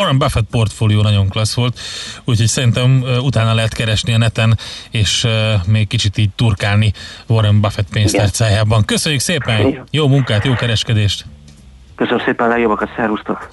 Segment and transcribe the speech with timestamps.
[0.00, 1.80] Warren Buffett portfólió nagyon klassz volt,
[2.24, 4.58] úgyhogy szerintem utána lehet keresni a neten,
[4.90, 5.26] és
[5.66, 6.92] még kicsit így turkálni
[7.26, 8.84] Warren Buffett pénztárcájában.
[8.84, 11.24] Köszönjük szépen, jó munkát, jó kereskedést!
[11.96, 13.48] Köszönöm szépen, legjobbakat, szervusztok!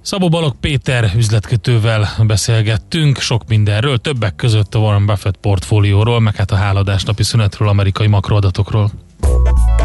[0.00, 6.50] Szabó Balog Péter üzletkötővel beszélgettünk sok mindenről, többek között a Warren Buffett portfólióról, meg hát
[6.50, 8.90] a háladás napi szünetről, amerikai makroadatokról.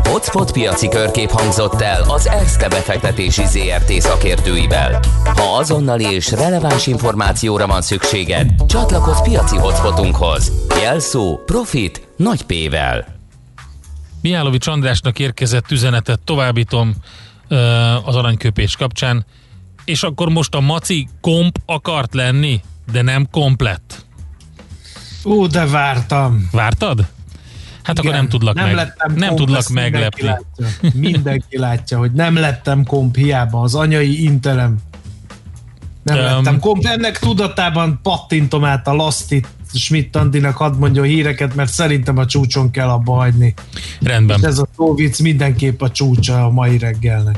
[0.03, 4.99] Hotspot piaci körkép hangzott el az ESZTE befektetési ZRT szakértőivel.
[5.23, 10.51] Ha azonnali és releváns információra van szükséged, csatlakozz piaci hotspotunkhoz.
[10.81, 13.05] Jelszó Profit nagy P-vel.
[14.21, 16.95] Miálovics Andrásnak érkezett üzenetet továbbítom
[18.05, 19.25] az aranyköpés kapcsán,
[19.85, 22.61] és akkor most a maci komp akart lenni,
[22.91, 24.05] de nem komplett.
[25.25, 26.49] Ó, de vártam.
[26.51, 27.07] Vártad?
[27.83, 28.75] Hát Igen, akkor nem tudlak nem meg.
[28.75, 30.21] Lettem nem komp, tudlak meglepni.
[30.23, 34.77] Mindenki látja, mindenki látja, hogy nem lettem komp hiába az anyai interem.
[36.03, 36.85] Nem um, lettem komp.
[36.85, 42.25] Ennek tudatában pattintom át a Lastit Schmidt Andinak hadd mondja a híreket, mert szerintem a
[42.25, 43.53] csúcson kell abba hagyni.
[44.01, 44.37] Rendben.
[44.39, 47.37] És ez a szóvic mindenképp a csúcsa a mai reggelnek.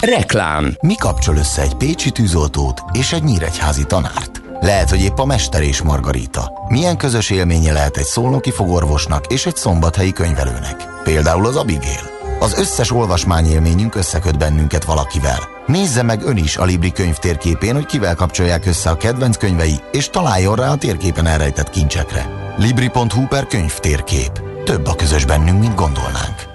[0.00, 0.76] Reklám.
[0.80, 4.42] Mi kapcsol össze egy pécsi tűzoltót és egy nyíregyházi tanárt?
[4.60, 6.52] Lehet, hogy épp a Mester és Margarita.
[6.68, 10.76] Milyen közös élménye lehet egy szolnoki fogorvosnak és egy szombathelyi könyvelőnek?
[11.04, 12.10] Például az Abigail.
[12.38, 15.38] Az összes olvasmányélményünk összeköt bennünket valakivel.
[15.66, 19.80] Nézze meg ön is a Libri könyv térképén, hogy kivel kapcsolják össze a kedvenc könyvei,
[19.92, 22.26] és találjon rá a térképen elrejtett kincsekre.
[22.56, 24.42] Libri.hu per könyv térkép.
[24.64, 26.49] Több a közös bennünk, mint gondolnánk.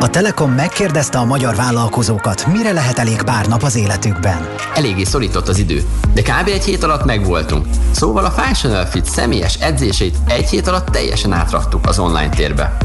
[0.00, 4.48] A Telekom megkérdezte a magyar vállalkozókat, mire lehet elég pár nap az életükben.
[4.74, 5.82] Eléggé szorított az idő,
[6.14, 6.48] de kb.
[6.48, 7.66] egy hét alatt megvoltunk.
[7.90, 12.76] Szóval a Functional Fit személyes edzéseit egy hét alatt teljesen átraktuk az online térbe.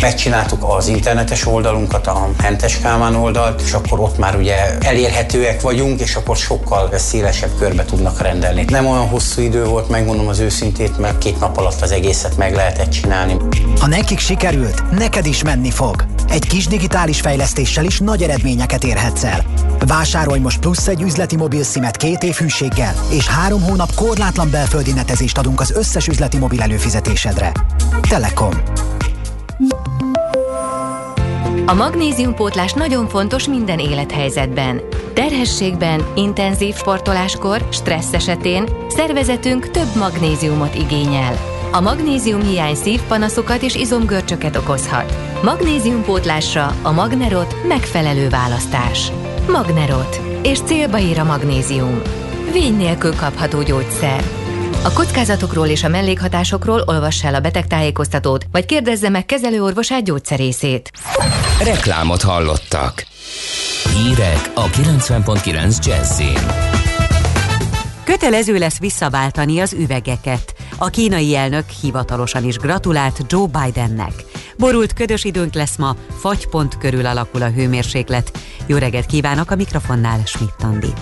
[0.00, 6.00] Megcsináltuk az internetes oldalunkat, a Hentes Kálmán oldalt, és akkor ott már ugye elérhetőek vagyunk,
[6.00, 8.64] és akkor sokkal szélesebb körbe tudnak rendelni.
[8.68, 12.54] Nem olyan hosszú idő volt, megmondom az őszintét, mert két nap alatt az egészet meg
[12.54, 13.36] lehetett csinálni.
[13.80, 16.04] Ha nekik sikerült, neked is menni fog.
[16.28, 19.44] Egy kis digitális fejlesztéssel is nagy eredményeket érhetsz el.
[19.86, 24.92] Vásárolj most plusz egy üzleti mobil szimet két év hűséggel, és három hónap korlátlan belföldi
[24.92, 27.52] netezést adunk az összes üzleti mobil előfizetésedre.
[28.08, 28.52] Telekom.
[31.66, 34.80] A magnéziumpótlás nagyon fontos minden élethelyzetben.
[35.14, 41.55] Terhességben, intenzív sportoláskor, stressz esetén szervezetünk több magnéziumot igényel.
[41.70, 45.16] A magnézium hiány szívpanaszokat és izomgörcsöket okozhat.
[45.42, 49.12] Magnéziumpótlásra a Magnerot megfelelő választás.
[49.48, 50.20] Magnerot.
[50.42, 52.02] És célba ír a magnézium.
[52.52, 54.24] Vény nélkül kapható gyógyszer.
[54.84, 60.90] A kockázatokról és a mellékhatásokról olvass el a betegtájékoztatót, vagy kérdezze meg kezelőorvosát gyógyszerészét.
[61.64, 63.06] Reklámot hallottak.
[63.94, 66.38] Hírek a 90.9 Jazzin.
[68.04, 70.55] Kötelező lesz visszaváltani az üvegeket.
[70.78, 74.12] A kínai elnök hivatalosan is gratulált Joe Bidennek.
[74.56, 78.38] Borult ködös időnk lesz ma, fagypont körül alakul a hőmérséklet.
[78.66, 80.92] Jó reggelt kívánok a mikrofonnál, Schmidt Andi.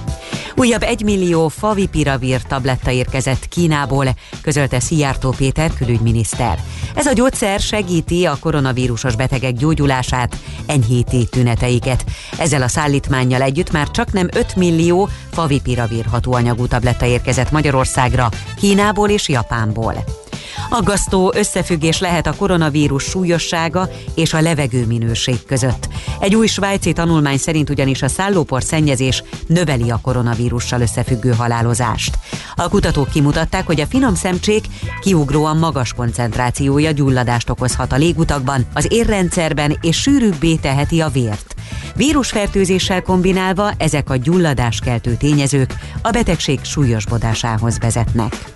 [0.56, 4.06] Újabb egy millió favipiravir tabletta érkezett Kínából,
[4.42, 6.58] közölte Szijjártó Péter külügyminiszter.
[6.94, 12.04] Ez a gyógyszer segíti a koronavírusos betegek gyógyulását, enyhíti tüneteiket.
[12.38, 19.08] Ezzel a szállítmánnyal együtt már csak nem 5 millió favipiravir hatóanyagú tabletta érkezett Magyarországra, Kínából
[19.08, 20.23] és Japánból.
[20.68, 25.88] Aggasztó összefüggés lehet a koronavírus súlyossága és a levegőminőség között.
[26.20, 32.18] Egy új svájci tanulmány szerint ugyanis a szállópor szennyezés növeli a koronavírussal összefüggő halálozást.
[32.54, 34.64] A kutatók kimutatták, hogy a finom szemcsék
[35.00, 41.54] kiugróan magas koncentrációja gyulladást okozhat a légutakban, az érrendszerben és sűrűbbé teheti a vért.
[41.94, 48.52] Vírusfertőzéssel kombinálva ezek a gyulladáskeltő tényezők a betegség súlyosbodásához vezetnek.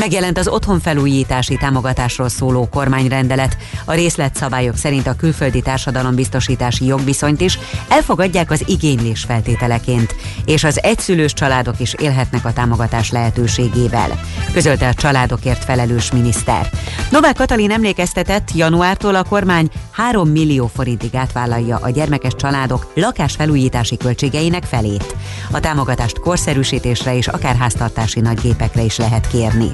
[0.00, 3.56] Megjelent az otthonfelújítási támogatásról szóló kormányrendelet.
[3.84, 7.58] A részletszabályok szerint a külföldi társadalombiztosítási jogviszonyt is
[7.88, 10.14] elfogadják az igénylés feltételeként,
[10.44, 14.20] és az egyszülős családok is élhetnek a támogatás lehetőségével,
[14.52, 16.70] közölte a családokért felelős miniszter.
[17.10, 24.64] Novák Katalin emlékeztetett, januártól a kormány 3 millió forintig átvállalja a gyermekes családok lakásfelújítási költségeinek
[24.64, 25.16] felét.
[25.50, 29.70] A támogatást korszerűsítésre és akár háztartási nagygépekre is lehet kérni.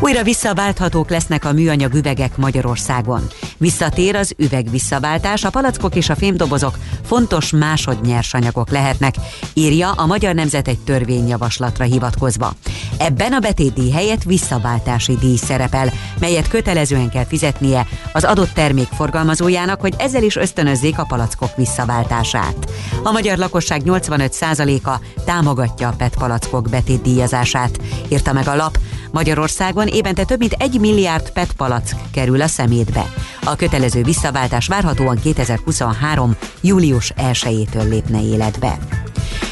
[0.00, 3.26] Újra visszaválthatók lesznek a műanyag üvegek Magyarországon.
[3.56, 9.14] Visszatér az üveg visszaváltás, a palackok és a fémdobozok fontos másodnyersanyagok lehetnek,
[9.54, 12.52] írja a Magyar Nemzet egy törvényjavaslatra hivatkozva.
[12.98, 19.80] Ebben a betétdíj helyett visszaváltási díj szerepel, melyet kötelezően kell fizetnie az adott termék forgalmazójának,
[19.80, 22.70] hogy ezzel is ösztönözzék a palackok visszaváltását.
[23.02, 27.78] A magyar lakosság 85%-a támogatja a PET palackok betétdíjazását,
[28.08, 28.78] írta meg a lap.
[29.12, 33.06] Magyarországon évente több mint egy milliárd PET palack kerül a szemétbe.
[33.44, 36.36] A kötelező visszaváltás várhatóan 2023.
[36.60, 38.78] július 1-től lépne életbe.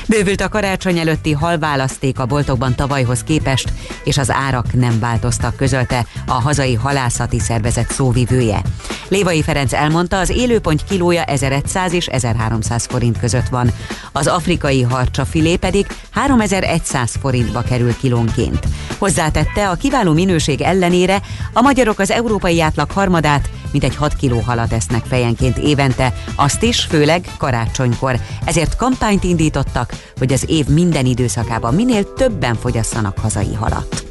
[0.09, 3.73] Bővült a karácsony előtti halválaszték a boltokban tavalyhoz képest,
[4.05, 8.63] és az árak nem változtak, közölte a hazai halászati szervezet szóvivője.
[9.11, 13.71] Lévai Ferenc elmondta, az élőpont kilója 1100 és 1300 forint között van.
[14.13, 18.67] Az afrikai harcsafilé pedig 3100 forintba kerül kilónként.
[18.99, 21.23] Hozzátette, a kiváló minőség ellenére
[21.53, 26.81] a magyarok az európai átlag harmadát, mintegy 6 kiló halat esznek fejenként évente, azt is
[26.81, 28.21] főleg karácsonykor.
[28.45, 34.10] Ezért kampányt indítottak, hogy az év minden időszakában minél többen fogyasszanak hazai halat.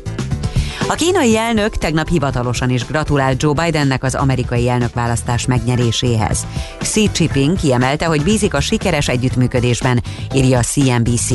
[0.87, 6.47] A kínai elnök tegnap hivatalosan is gratulált Joe Bidennek az amerikai elnökválasztás megnyeréséhez.
[6.79, 10.03] Xi Jinping kiemelte, hogy bízik a sikeres együttműködésben,
[10.33, 11.29] írja a CNBC.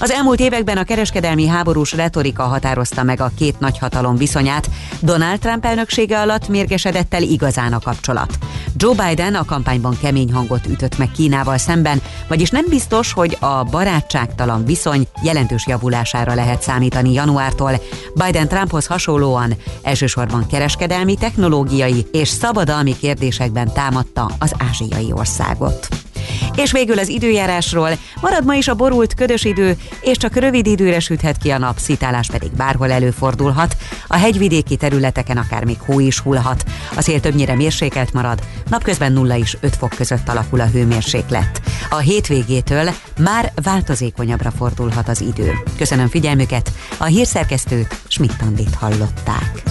[0.00, 4.70] Az elmúlt években a kereskedelmi háborús retorika határozta meg a két nagyhatalom viszonyát,
[5.00, 8.38] Donald Trump elnöksége alatt mérgesedett el igazán a kapcsolat.
[8.76, 13.62] Joe Biden a kampányban kemény hangot ütött meg Kínával szemben, vagyis nem biztos, hogy a
[13.62, 17.80] barátságtalan viszony jelentős javulására lehet számítani januártól.
[18.14, 18.48] Biden
[18.80, 26.09] Trumphoz hasonlóan elsősorban kereskedelmi, technológiai és szabadalmi kérdésekben támadta az ázsiai országot.
[26.56, 27.90] És végül az időjárásról
[28.20, 31.78] marad ma is a borult ködös idő, és csak rövid időre süthet ki a nap,
[31.78, 33.76] szitálás pedig bárhol előfordulhat.
[34.06, 36.64] A hegyvidéki területeken akár még hó is hullhat.
[36.96, 38.38] A szél többnyire mérsékelt marad,
[38.70, 41.60] napközben 0 és 5 fok között alakul a hőmérséklet.
[41.90, 45.52] A hétvégétől már változékonyabbra fordulhat az idő.
[45.76, 49.62] Köszönöm figyelmüket, a hírszerkesztőt Schmidt-Tandit hallották.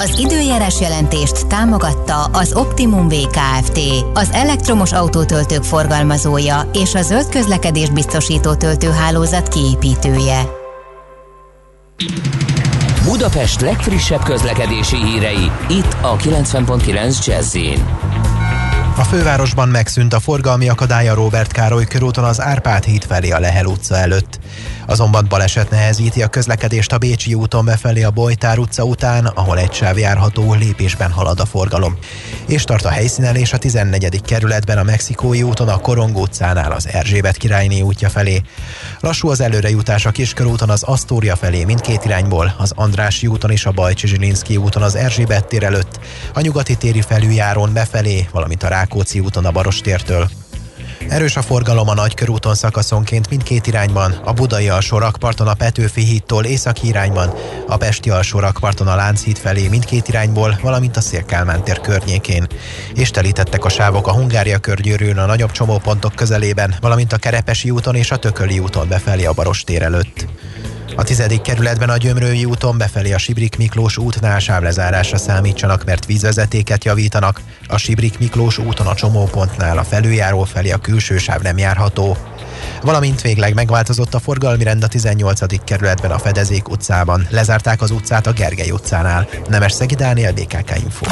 [0.00, 3.80] Az időjárás jelentést támogatta az Optimum VKFT,
[4.14, 10.42] az elektromos autótöltők forgalmazója és a zöld közlekedés biztosító töltőhálózat kiépítője.
[13.04, 17.56] Budapest legfrissebb közlekedési hírei, itt a 90.9 jazz
[18.98, 23.64] a fővárosban megszűnt a forgalmi akadálya Robert Károly körúton az Árpád híd felé a Lehel
[23.64, 24.38] utca előtt.
[24.86, 29.72] Azonban baleset nehezíti a közlekedést a Bécsi úton befelé a Bojtár utca után, ahol egy
[29.72, 31.98] sáv járható lépésben halad a forgalom.
[32.46, 34.22] És tart a helyszínelés a 14.
[34.22, 38.42] kerületben a Mexikói úton a Korongó utcánál az Erzsébet királyné útja felé.
[39.00, 43.72] Lassú az előrejutás a Kiskörúton az Asztória felé mindkét irányból, az Andrási úton és a
[43.72, 46.00] Bajcsi Zsilinszki úton az Erzsébet tér előtt,
[46.34, 50.28] a nyugati téri felüljáron befelé, valamint a Rákóczi úton a Barostértől.
[51.08, 56.44] Erős a forgalom a Nagykörúton szakaszonként mindkét irányban, a Budai alsó rakparton a Petőfi hídtól
[56.44, 57.34] északi irányban,
[57.66, 62.46] a Pesti alsó rakparton a Lánchíd felé mindkét irányból, valamint a Szélkálmán tér környékén.
[62.94, 67.94] És telítettek a sávok a Hungária körgyűrűn a nagyobb csomópontok közelében, valamint a Kerepesi úton
[67.94, 70.26] és a Tököli úton befelé a Barostér előtt.
[70.96, 76.84] A tizedik kerületben a Gyömrői úton befelé a Sibrik Miklós útnál sávlezárásra számítsanak, mert vízvezetéket
[76.84, 77.40] javítanak.
[77.66, 82.16] A Sibrik Miklós úton a csomópontnál a felüljáró felé a külső sáv nem járható.
[82.82, 85.64] Valamint végleg megváltozott a forgalmi rend a 18.
[85.64, 87.26] kerületben a Fedezék utcában.
[87.30, 89.28] Lezárták az utcát a Gergely utcánál.
[89.48, 91.04] Nemes Szegi Dániel, BKK Info.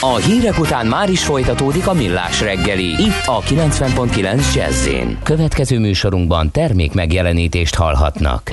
[0.00, 2.88] A hírek után már is folytatódik a millás reggeli.
[2.88, 4.88] Itt a 90.9 jazz
[5.22, 8.50] Következő műsorunkban termék megjelenítést hallhatnak.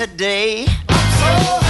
[0.00, 0.64] Today.
[0.88, 1.69] So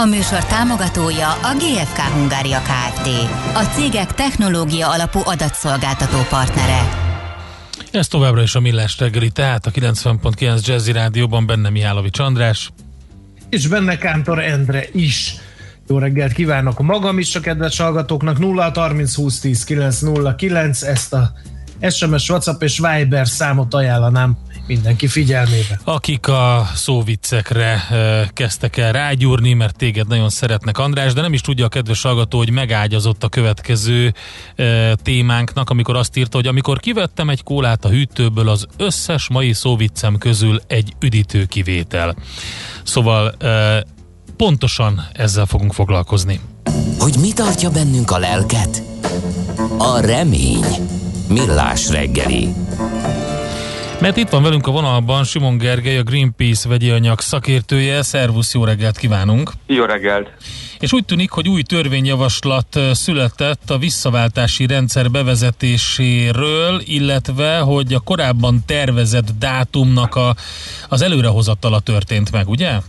[0.00, 3.08] A műsor támogatója a GFK Hungária Kft.
[3.54, 6.88] A cégek technológia alapú adatszolgáltató partnere.
[7.90, 12.70] Ez továbbra is a Millás reggeli, tehát a 90.9 Jazzy Rádióban benne Mihálovics András.
[13.48, 15.34] És benne Kántor Endre is.
[15.88, 18.38] Jó reggelt kívánok magam is a kedves hallgatóknak.
[18.38, 21.32] 0 30 20 10 909 ezt a
[21.90, 24.36] SMS, WhatsApp és Viber számot ajánlanám
[24.68, 25.80] mindenki figyelmébe.
[25.84, 31.40] Akik a szóviccekre e, kezdtek el rágyúrni, mert téged nagyon szeretnek András, de nem is
[31.40, 34.14] tudja a kedves hallgató, hogy megágyazott a következő
[34.56, 39.52] e, témánknak, amikor azt írta, hogy amikor kivettem egy kólát a hűtőből, az összes mai
[39.52, 42.16] szóviccem közül egy üdítő kivétel.
[42.82, 43.84] Szóval e,
[44.36, 46.40] pontosan ezzel fogunk foglalkozni.
[46.98, 48.82] Hogy mi tartja bennünk a lelket?
[49.78, 50.64] A remény.
[51.28, 52.48] Millás reggeli.
[54.00, 58.02] Mert itt van velünk a vonalban Simon Gergely, a Greenpeace vegyi anyag szakértője.
[58.02, 59.52] Szervusz, jó reggelt kívánunk!
[59.66, 60.30] Jó reggelt!
[60.78, 68.62] És úgy tűnik, hogy új törvényjavaslat született a visszaváltási rendszer bevezetéséről, illetve, hogy a korábban
[68.66, 70.34] tervezett dátumnak a,
[70.88, 72.80] az előrehozatala történt meg, ugye?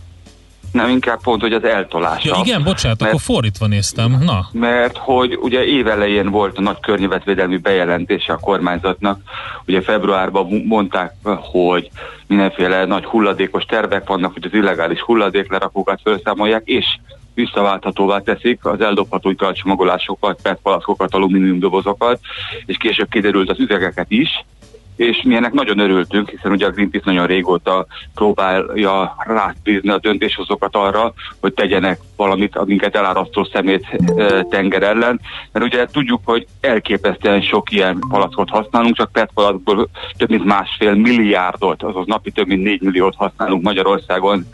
[0.72, 2.28] Nem, inkább pont, hogy az eltolása.
[2.28, 4.18] Ja, igen, bocsánat, mert, akkor fordítva néztem.
[4.24, 4.48] Na.
[4.52, 9.20] Mert hogy ugye évelején volt a nagy környezetvédelmi bejelentése a kormányzatnak.
[9.66, 11.14] Ugye februárban mondták,
[11.52, 11.90] hogy
[12.26, 16.86] mindenféle nagy hulladékos tervek vannak, hogy az illegális hulladéklerakókat felszámolják, és
[17.34, 22.20] visszaválthatóvá teszik az eldobható italcsomagolásokat, petpalaszkokat, alumínium dobozokat,
[22.66, 24.44] és később kiderült az üvegeket is,
[25.00, 30.76] és mi ennek nagyon örültünk, hiszen ugye a Greenpeace nagyon régóta próbálja rátbízni a döntéshozókat
[30.76, 33.86] arra, hogy tegyenek valamit a minket elárasztó szemét
[34.50, 35.20] tenger ellen,
[35.52, 40.94] mert ugye tudjuk, hogy elképesztően sok ilyen palackot használunk, csak PET palackból több mint másfél
[40.94, 44.46] milliárdot, azaz napi több mint 4 milliót használunk Magyarországon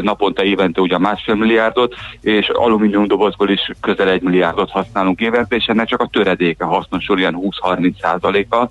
[0.00, 5.66] naponta évente ugye másfél milliárdot, és alumínium dobozból is közel egy milliárdot használunk évente, és
[5.66, 8.68] ennek csak a töredéke hasznosul, ilyen 20-30 százaléka,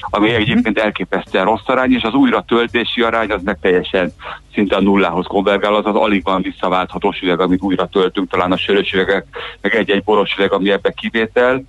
[0.00, 4.12] ami egyébként elképesztően rossz arány, és az újra töltési arány az meg teljesen
[4.54, 8.56] szinte a nullához konvergál, az az alig van visszaválthatós üveg, amit újra töltünk, talán a
[8.56, 9.26] sörös üvegek,
[9.60, 11.62] meg egy-egy boros üveg, ami ebbe kivétel,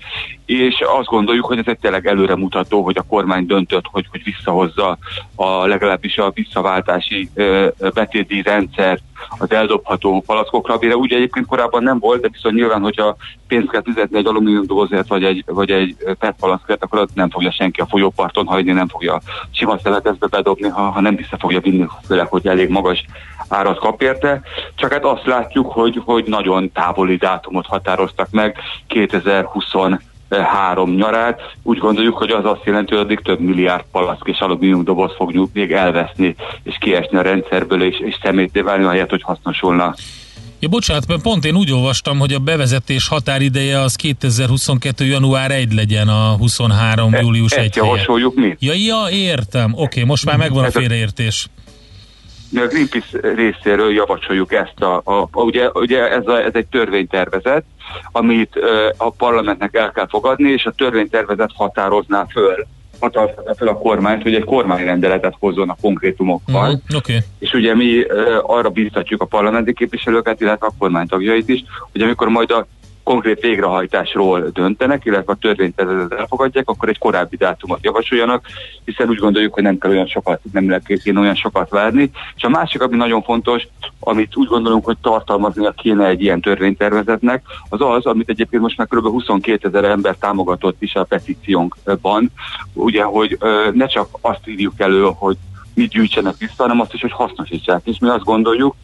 [0.45, 4.97] és azt gondoljuk, hogy ez egy tényleg előremutató, hogy a kormány döntött, hogy, hogy visszahozza
[5.35, 7.29] a legalábbis a visszaváltási
[7.93, 9.03] betéti rendszert
[9.37, 13.15] az eldobható palackokra, amire ugye egyébként korábban nem volt, de viszont nyilván, hogyha
[13.47, 17.51] pénzt kell fizetni egy alumínium dobozért, vagy egy, vagy egy PET palackért, akkor nem fogja
[17.51, 21.87] senki a folyóparton hagyni, nem fogja sima szemetezbe bedobni, ha, ha nem vissza fogja vinni,
[22.07, 23.05] főleg, hogy elég magas
[23.47, 24.41] árat kap érte.
[24.75, 29.65] Csak hát azt látjuk, hogy, hogy nagyon távoli dátumot határoztak meg 2020
[30.39, 31.41] három nyarát.
[31.63, 35.49] Úgy gondoljuk, hogy az azt jelenti, hogy addig több milliárd palack és alumínium doboz fog
[35.53, 39.93] még elveszni, és kiesni a rendszerből, és, és szemété válni, ahelyett, hogy hasznosulna.
[40.61, 45.05] Ja, bocsánat, mert pont én úgy olvastam, hogy a bevezetés határideje az 2022.
[45.05, 47.13] január 1 legyen a 23.
[47.13, 48.55] E, július 1 javasoljuk mi?
[48.59, 49.71] Ja, ja, értem.
[49.73, 51.47] Oké, okay, most már megvan a félreértés.
[52.55, 57.63] A Greenpeace részéről javasoljuk ezt a, a, a ugye, ugye ez, a, ez egy törvénytervezet,
[58.11, 58.59] amit
[58.97, 62.67] a parlamentnek el kell fogadni, és a törvénytervezet határozná föl
[62.99, 66.69] határozná föl a kormányt, hogy egy kormányrendeletet hozzon a konkrétumokkal.
[66.69, 67.17] Mm, okay.
[67.39, 68.03] És ugye mi
[68.41, 72.67] arra biztatjuk a parlamenti képviselőket, illetve a kormánytagjait is, hogy amikor majd a
[73.03, 78.45] konkrét végrehajtásról döntenek, illetve a törvénytervezetet elfogadják, akkor egy korábbi dátumot javasoljanak,
[78.85, 82.11] hiszen úgy gondoljuk, hogy nem kell olyan sokat, nem lehet kéne olyan sokat várni.
[82.35, 83.67] És a másik, ami nagyon fontos,
[83.99, 88.87] amit úgy gondolunk, hogy tartalmaznia kéne egy ilyen törvénytervezetnek, az az, amit egyébként most már
[88.87, 89.05] kb.
[89.05, 92.31] 22 ezer ember támogatott is a petíciónkban,
[92.73, 93.37] ugye, hogy
[93.73, 95.37] ne csak azt írjuk elő, hogy
[95.73, 97.81] mit gyűjtsenek vissza, hanem azt is, hogy hasznosítsák.
[97.83, 98.75] És mi azt gondoljuk,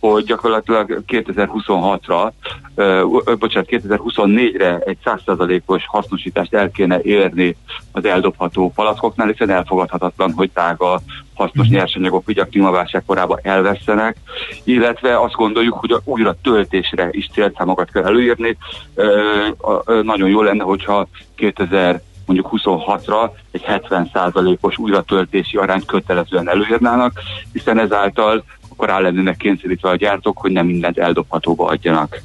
[0.00, 2.30] hogy gyakorlatilag 2026-ra,
[2.74, 7.56] uh, bocsánat, 2024-re egy 100%-os hasznosítást el kéne érni
[7.92, 11.00] az eldobható palackoknál, hiszen elfogadhatatlan, hogy tága
[11.34, 11.76] hasznos mhm.
[11.76, 14.16] nyersanyagok így a klímaválság korában elvesztenek,
[14.64, 18.56] illetve azt gondoljuk, hogy a újra töltésre is célszámokat kell előírni.
[18.94, 27.20] Uh, nagyon jó lenne, hogyha 2000 mondjuk 26-ra egy 70%-os újratöltési arányt kötelezően előírnának,
[27.52, 28.44] hiszen ezáltal
[28.76, 32.22] akkor rá lennének kényszerítve a gyártók, hogy nem mindent eldobhatóba adjanak.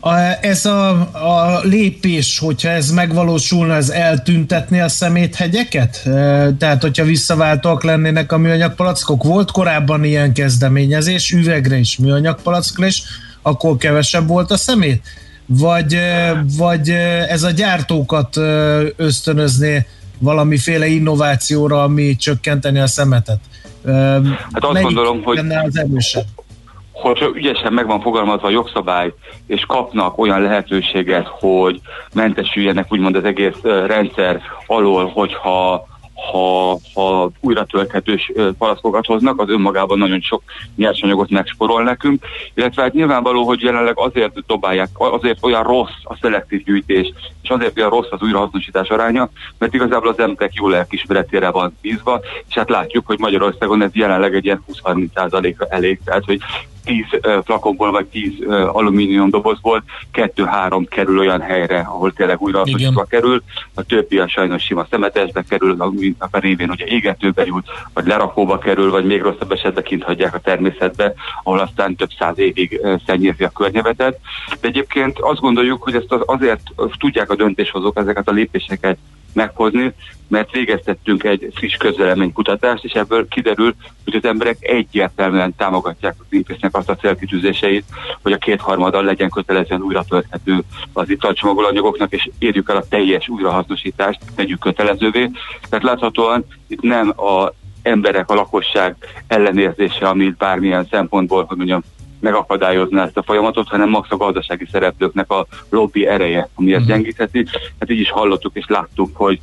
[0.00, 6.06] A, ez a, a lépés, hogyha ez megvalósulna, ez eltüntetni a szeméthegyeket?
[6.06, 6.10] E,
[6.58, 12.86] tehát, hogyha visszaváltóak lennének a műanyag palackok, volt korábban ilyen kezdeményezés, üvegre is, műanyag palackra
[12.86, 13.02] is,
[13.42, 15.02] akkor kevesebb volt a szemét?
[15.46, 18.36] Vagy, e, vagy e, ez a gyártókat
[18.96, 19.86] ösztönözné
[20.18, 23.40] valamiféle innovációra, ami csökkenteni a szemetet?
[24.52, 26.24] Hát azt gondolom, hogy az erősebb?
[27.00, 29.12] hogyha ügyesen meg van fogalmazva a jogszabály,
[29.46, 31.80] és kapnak olyan lehetőséget, hogy
[32.12, 35.86] mentesüljenek úgymond az egész rendszer alól, hogyha
[36.18, 40.42] ha, ha újra tölthetős palaszkokat hoznak, az önmagában nagyon sok
[40.76, 46.64] nyersanyagot megsporol nekünk, illetve hát nyilvánvaló, hogy jelenleg azért dobálják, azért olyan rossz a szelektív
[46.64, 51.76] gyűjtés, és azért olyan rossz az újrahasznosítás aránya, mert igazából az emberek jó lelkismeretére van
[51.80, 56.40] bízva, és hát látjuk, hogy Magyarországon ez jelenleg egy ilyen 20-30%-ra elég, tehát hogy
[56.88, 57.04] 10
[57.44, 62.62] flakonból vagy 10 alumínium dobozból 2-3 kerül olyan helyre, ahol tényleg újra
[63.08, 63.42] kerül,
[63.74, 65.76] a többi a sajnos sima szemetesbe kerül,
[66.18, 70.40] a révén ugye égetőbe jut, vagy lerakóba kerül, vagy még rosszabb esetben kint hagyják a
[70.40, 74.18] természetbe, ahol aztán több száz évig szennyezi a környezetet.
[74.60, 76.62] De egyébként azt gondoljuk, hogy ezt azért
[76.98, 78.98] tudják a döntéshozók ezeket a lépéseket
[79.38, 79.92] meghozni,
[80.28, 83.74] mert végeztettünk egy friss közveleménykutatást, és ebből kiderül,
[84.04, 87.84] hogy az emberek egyértelműen támogatják a greenpeace azt a célkitűzéseit,
[88.22, 94.20] hogy a kétharmaddal legyen kötelezően újra tölthető az italcsomagolanyagoknak, és érjük el a teljes újrahasznosítást,
[94.34, 95.30] tegyük kötelezővé.
[95.68, 98.96] Tehát láthatóan itt nem a emberek, a lakosság
[99.26, 101.82] ellenérzése, amit bármilyen szempontból, hogy mondjam,
[102.20, 106.96] megakadályozna ezt a folyamatot, hanem max a gazdasági szereplőknek a lobby ereje, ami ezt uh-huh.
[106.96, 107.46] gyengítheti.
[107.78, 109.40] Hát így is hallottuk és láttuk, hogy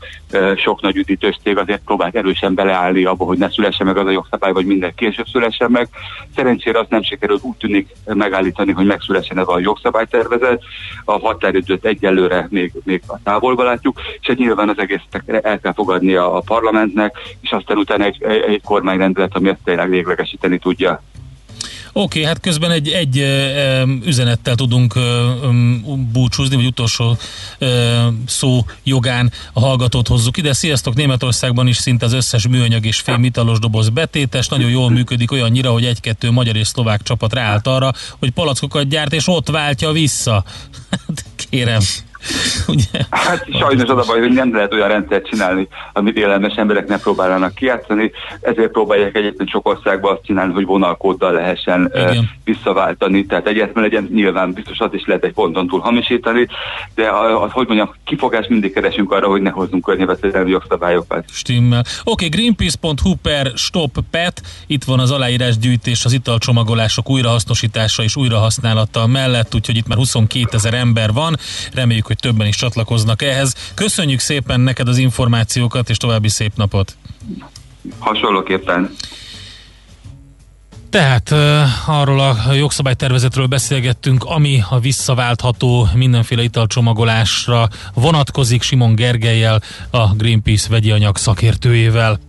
[0.56, 4.12] sok nagy üdítős cég azért próbált erősen beleállni abba, hogy ne szülessen meg az a
[4.12, 5.90] jogszabály, vagy minden később szülessen meg.
[6.36, 10.64] Szerencsére azt nem sikerült úgy tűnik megállítani, hogy megszülessen ez a jogszabálytervezet.
[11.06, 15.74] A határidőt egyelőre még, még a távolba látjuk, és egy nyilván az egész el kell
[15.74, 21.02] fogadnia a parlamentnek, és aztán utána egy, egy, egy kormányrendelet, ami ezt tényleg véglegesíteni tudja.
[21.98, 23.18] Oké, okay, hát közben egy, egy
[24.06, 24.94] üzenettel tudunk
[26.12, 27.18] búcsúzni, vagy utolsó
[28.26, 30.54] szó jogán a hallgatót hozzuk ide.
[30.54, 35.72] Sziasztok, Németországban is szinte az összes műanyag és fémitalos doboz betétes, nagyon jól működik olyannyira,
[35.72, 40.44] hogy egy-kettő magyar és szlovák csapat ráállt arra, hogy palackokat gyárt, és ott váltja vissza.
[40.90, 41.82] Hát kérem.
[42.68, 43.00] Ugye?
[43.10, 46.98] Hát sajnos az a baj, hogy nem lehet olyan rendszert csinálni, amit élelmes emberek ne
[46.98, 48.12] próbálnak kijátszani,
[48.42, 54.10] ezért próbálják egyébként sok országban azt csinálni, hogy vonalkóddal lehessen uh, visszaváltani, tehát egyetlen legyen,
[54.14, 56.48] nyilván biztos az is lehet egy ponton túl hamisítani,
[56.96, 57.10] de
[57.44, 61.26] az, hogy mondjam, kifogás mindig keresünk arra, hogy ne hozzunk környezetvédelmi jogszabályokat.
[61.30, 61.80] Stimmel.
[61.80, 69.08] Oké, okay, greenpeace.hu per stop pet, itt van az aláírásgyűjtés, az italcsomagolások újrahasznosítása és újrahasználata
[69.08, 71.36] mellett, úgyhogy itt már 22 ezer ember van,
[71.74, 73.56] reméljük, hogy hogy többen is csatlakoznak ehhez.
[73.74, 76.98] Köszönjük szépen neked az információkat, és további szép napot!
[78.00, 78.96] Hasonlóképpen.
[80.90, 81.32] Tehát
[81.86, 90.92] arról a jogszabálytervezetről beszélgettünk, ami a visszaváltható mindenféle italcsomagolásra vonatkozik Simon Gergelyel, a Greenpeace vegyi
[90.92, 92.20] anyag szakértőjével.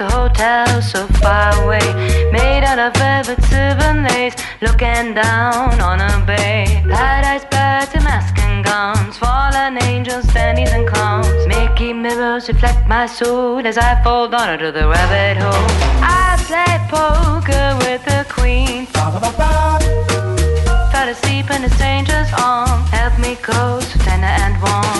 [0.00, 1.86] A hotel so far away,
[2.32, 6.82] made out of velvet silver lace, looking down on a bay.
[6.88, 11.46] Paradise birds and masking gowns, fallen angels, dandies and clowns.
[11.46, 15.68] Mickey mirrors reflect my soul as I fall down into the rabbit hole.
[16.02, 18.86] I play poker with the queen.
[20.92, 24.99] Fell asleep in a stranger's arm, help me close, tender and warm.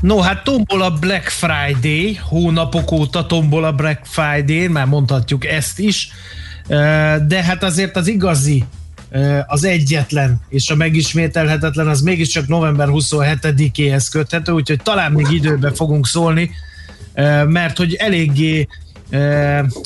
[0.00, 5.78] No, hát tombol a Black Friday, hónapok óta tombol a Black Friday, már mondhatjuk ezt
[5.78, 6.10] is,
[7.26, 8.64] de hát azért az igazi,
[9.46, 16.06] az egyetlen és a megismételhetetlen az mégiscsak november 27-éhez köthető, úgyhogy talán még időben fogunk
[16.06, 16.50] szólni,
[17.46, 18.68] mert hogy eléggé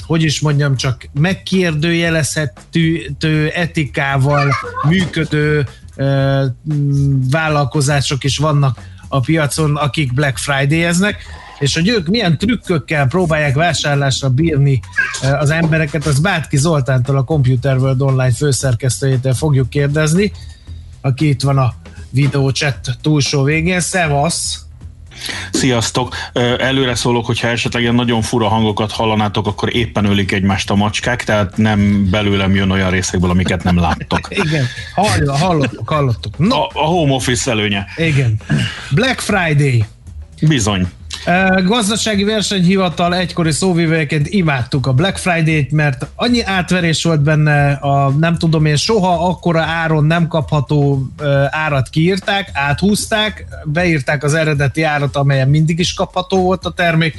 [0.06, 4.54] hogy is mondjam, csak megkérdőjelezhető etikával
[4.88, 5.66] működő
[7.30, 11.22] vállalkozások is vannak a piacon, akik Black Friday-eznek,
[11.58, 14.80] és hogy ők milyen trükkökkel próbálják vásárlásra bírni
[15.20, 20.32] eh, az embereket, az Bátki Zoltántól, a Computer World Online főszerkesztőjétől fogjuk kérdezni,
[21.00, 21.74] aki itt van a
[22.10, 23.80] videó chat túlsó végén.
[23.80, 24.63] Szevasz!
[25.52, 26.14] Sziasztok!
[26.58, 31.24] Előre szólok, hogyha esetleg ilyen nagyon fura hangokat hallanátok, akkor éppen ölik egymást a macskák,
[31.24, 34.28] tehát nem belőlem jön olyan részekből, amiket nem láttok.
[34.44, 35.88] Igen, hallottuk, hallottuk.
[35.88, 36.38] hallottuk.
[36.38, 36.60] No.
[36.60, 37.86] A, a home office előnye.
[37.96, 38.40] Igen.
[38.90, 39.84] Black Friday.
[40.40, 40.86] Bizony.
[41.64, 48.38] Gazdasági versenyhivatal egykori szóvivőjeként imádtuk a Black Friday-t, mert annyi átverés volt benne, a nem
[48.38, 51.06] tudom én, soha akkora áron nem kapható
[51.50, 57.14] árat kiírták, áthúzták, beírták az eredeti árat, amelyen mindig is kapható volt a termék,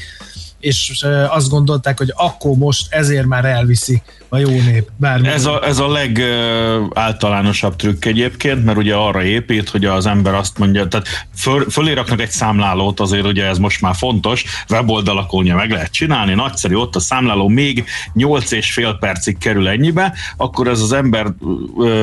[0.65, 4.89] és azt gondolták, hogy akkor most ezért már elviszi a jó nép.
[4.97, 10.33] Bármi ez, a, ez a legáltalánosabb trükk egyébként, mert ugye arra épít, hogy az ember
[10.33, 15.53] azt mondja, tehát föl, föléraknak egy számlálót, azért ugye ez most már fontos, weboldalakon ugye
[15.53, 20.67] meg lehet csinálni, nagyszerű, ott a számláló még 8 és fél percig kerül ennyibe, akkor
[20.67, 21.27] ez az ember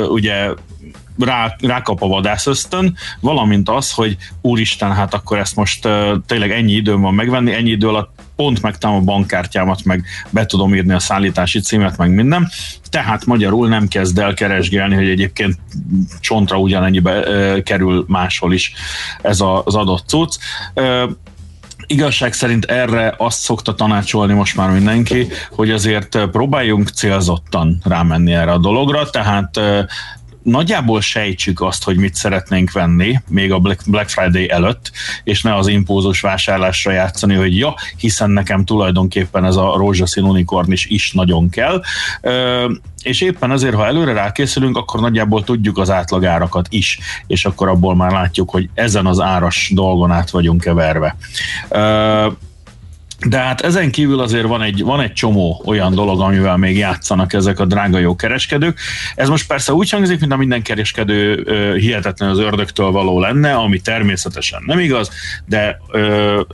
[0.08, 0.50] ugye
[1.18, 6.50] rá, rákap a vadász ösztön, valamint az, hogy úristen, hát akkor ezt most uh, tényleg
[6.50, 10.92] ennyi időm van megvenni, ennyi idő alatt pont megtalálom a bankkártyámat, meg be tudom írni
[10.92, 12.48] a szállítási címet, meg minden.
[12.90, 15.58] Tehát magyarul nem kezd el keresgélni, hogy egyébként
[16.20, 18.72] csontra ugyanennyibe uh, kerül máshol is
[19.22, 20.36] ez a, az adott cucc.
[20.74, 21.10] Uh,
[21.86, 28.52] igazság szerint erre azt szokta tanácsolni most már mindenki, hogy azért próbáljunk célzottan rámenni erre
[28.52, 29.60] a dologra, tehát
[30.42, 34.92] nagyjából sejtsük azt, hogy mit szeretnénk venni, még a Black Friday előtt,
[35.24, 40.72] és ne az impulzus vásárlásra játszani, hogy ja, hiszen nekem tulajdonképpen ez a rózsaszín unikorn
[40.72, 41.82] is, is nagyon kell.
[43.02, 47.96] És éppen azért, ha előre rákészülünk, akkor nagyjából tudjuk az átlagárakat is, és akkor abból
[47.96, 51.16] már látjuk, hogy ezen az áras dolgon át vagyunk keverve.
[53.28, 57.32] De hát ezen kívül azért van egy, van egy csomó olyan dolog, amivel még játszanak
[57.32, 58.78] ezek a drága jó kereskedők.
[59.14, 61.44] Ez most persze úgy hangzik, mint a minden kereskedő
[61.78, 65.10] hihetetlen az ördögtől való lenne, ami természetesen nem igaz,
[65.46, 65.80] de,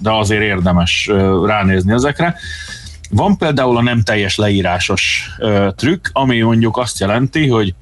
[0.01, 1.11] de azért érdemes
[1.45, 2.37] ránézni ezekre.
[3.11, 5.31] Van például a nem teljes leírásos
[5.77, 7.75] trükk, ami mondjuk azt jelenti, hogy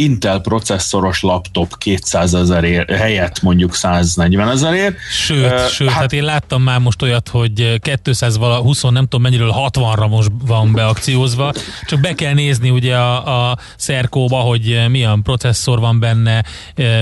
[0.00, 4.96] Intel processzoros laptop 200 ezer helyett mondjuk 140 ezerért.
[5.10, 9.54] Sőt, uh, sőt, hát, hát én láttam már most olyat, hogy 220 nem tudom mennyiről
[9.56, 11.52] 60-ra most van beakciózva,
[11.86, 16.44] csak be kell nézni ugye a, a szerkóba, hogy milyen processzor van benne,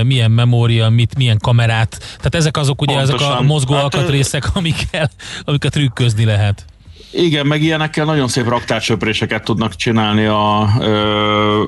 [0.03, 3.27] milyen memória, mit, milyen kamerát, tehát ezek azok ugye Pontosan.
[3.27, 5.09] ezek a mozgó hát, alkatrészek, amikkel,
[5.45, 6.65] amiket trükközni lehet.
[7.11, 10.61] Igen, meg ilyenekkel nagyon szép raktárcsöpréseket tudnak csinálni a,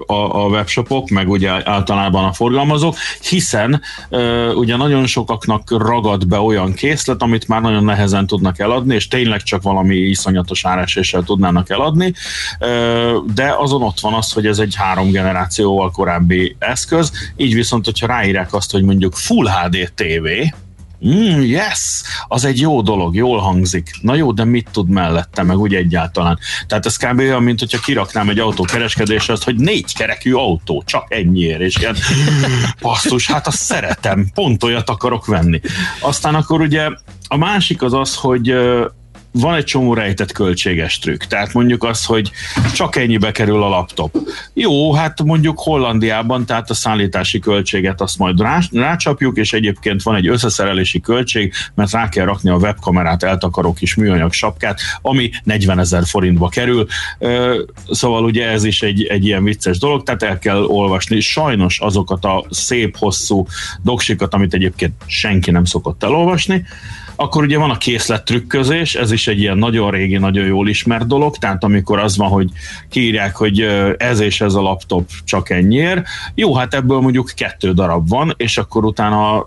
[0.06, 2.96] a, a webshopok, meg ugye általában a forgalmazók,
[3.30, 3.82] hiszen
[4.56, 9.42] ugye nagyon sokaknak ragad be olyan készlet, amit már nagyon nehezen tudnak eladni, és tényleg
[9.42, 12.14] csak valami iszonyatos áreséssel tudnának eladni,
[13.34, 18.08] de azon ott van az, hogy ez egy három generációval korábbi eszköz, így viszont, hogyha
[18.08, 20.28] ráírják azt, hogy mondjuk Full HD TV,
[21.08, 22.02] Mm, yes!
[22.28, 23.92] Az egy jó dolog, jól hangzik.
[24.02, 26.40] Na jó, de mit tud mellette, meg úgy egyáltalán.
[26.68, 27.20] Tehát ez kb.
[27.20, 31.96] olyan, mint hogyha kiraknám egy autókereskedésre azt, hogy négy kerekű autó, csak ennyiért, és ilyen
[32.82, 35.62] basszus, hát azt szeretem, pont olyat akarok venni.
[36.00, 36.90] Aztán akkor ugye
[37.28, 38.56] a másik az az, hogy
[39.32, 41.24] van egy csomó rejtett költséges trükk.
[41.24, 42.32] Tehát mondjuk az, hogy
[42.74, 44.18] csak ennyibe kerül a laptop.
[44.54, 50.16] Jó, hát mondjuk Hollandiában, tehát a szállítási költséget azt majd rá, rácsapjuk, és egyébként van
[50.16, 55.80] egy összeszerelési költség, mert rá kell rakni a webkamerát, eltakaró kis műanyag sapkát, ami 40
[55.80, 56.88] ezer forintba kerül.
[57.90, 61.20] Szóval ugye ez is egy, egy ilyen vicces dolog, tehát el kell olvasni.
[61.20, 63.46] Sajnos azokat a szép, hosszú
[63.84, 66.66] doksikat, amit egyébként senki nem szokott elolvasni,
[67.22, 71.08] akkor ugye van a készlet trükközés, ez is egy ilyen nagyon régi, nagyon jól ismert
[71.08, 72.50] dolog, tehát amikor az van, hogy
[72.90, 73.62] kiírják, hogy
[73.98, 78.58] ez és ez a laptop csak ennyiért, jó, hát ebből mondjuk kettő darab van, és
[78.58, 79.46] akkor utána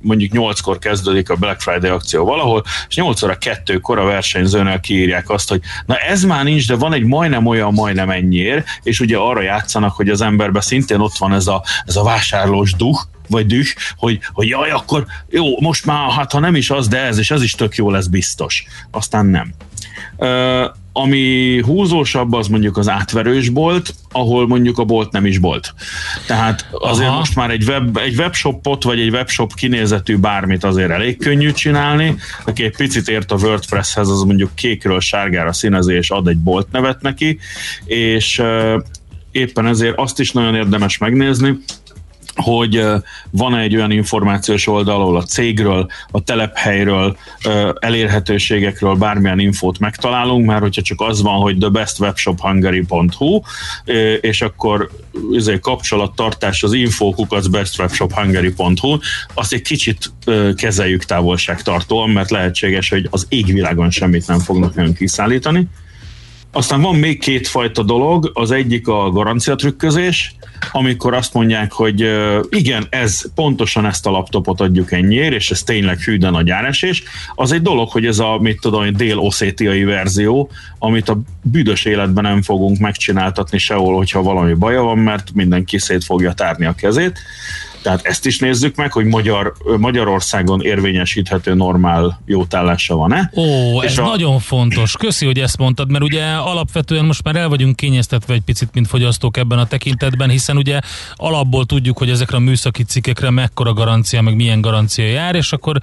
[0.00, 5.30] mondjuk nyolckor kezdődik a Black Friday akció valahol, és nyolc óra kettőkor a versenyzőnök kiírják
[5.30, 9.16] azt, hogy na ez már nincs, de van egy majdnem olyan, majdnem ennyiért, és ugye
[9.16, 13.46] arra játszanak, hogy az emberben szintén ott van ez a, ez a vásárlós duh, vagy
[13.46, 17.18] düh, hogy, hogy jaj, akkor jó, most már, hát ha nem is az, de ez,
[17.18, 18.64] és ez is tök jó lesz biztos.
[18.90, 19.54] Aztán nem.
[20.16, 25.74] Uh, ami húzósabb, az mondjuk az átverős bolt, ahol mondjuk a bolt nem is bolt.
[26.26, 27.18] Tehát azért Aha.
[27.18, 32.16] most már egy, web, egy webshopot, vagy egy webshop kinézetű bármit azért elég könnyű csinálni.
[32.44, 36.70] Aki egy picit ért a WordPresshez, az mondjuk kékről sárgára színezi, és ad egy bolt
[36.72, 37.38] nevet neki,
[37.84, 38.42] és
[39.30, 41.58] éppen ezért azt is nagyon érdemes megnézni,
[42.42, 42.84] hogy
[43.30, 47.16] van egy olyan információs oldal, ahol a cégről, a telephelyről,
[47.78, 53.40] elérhetőségekről bármilyen infót megtalálunk, mert hogyha csak az van, hogy thebestwebshophungary.hu,
[54.20, 54.90] és akkor
[55.32, 58.98] izé, kapcsolattartás az infókukat bestwebshophungary.hu,
[59.34, 60.12] azt egy kicsit
[60.54, 65.66] kezeljük távolságtartóan, mert lehetséges, hogy az égvilágon semmit nem fognak nagyon kiszállítani.
[66.52, 70.36] Aztán van még két fajta dolog, az egyik a garanciatrükközés,
[70.72, 72.06] amikor azt mondják, hogy
[72.48, 77.02] igen, ez pontosan ezt a laptopot adjuk ennyiért, és ez tényleg hű, de nagy áresés,
[77.34, 82.42] az egy dolog, hogy ez a, mit tudom, dél-oszétiai verzió, amit a büdös életben nem
[82.42, 87.18] fogunk megcsináltatni sehol, hogyha valami baja van, mert mindenki szét fogja tárni a kezét.
[87.82, 93.30] Tehát ezt is nézzük meg, hogy Magyar, Magyarországon érvényesíthető normál jótállása van-e.
[93.34, 94.02] Ó, ez a...
[94.02, 94.96] nagyon fontos.
[94.96, 98.86] Köszi, hogy ezt mondtad, mert ugye alapvetően most már el vagyunk kényeztetve egy picit, mint
[98.86, 100.80] fogyasztók ebben a tekintetben, hiszen ugye
[101.14, 105.80] alapból tudjuk, hogy ezekre a műszaki cikkekre mekkora garancia, meg milyen garancia jár, és akkor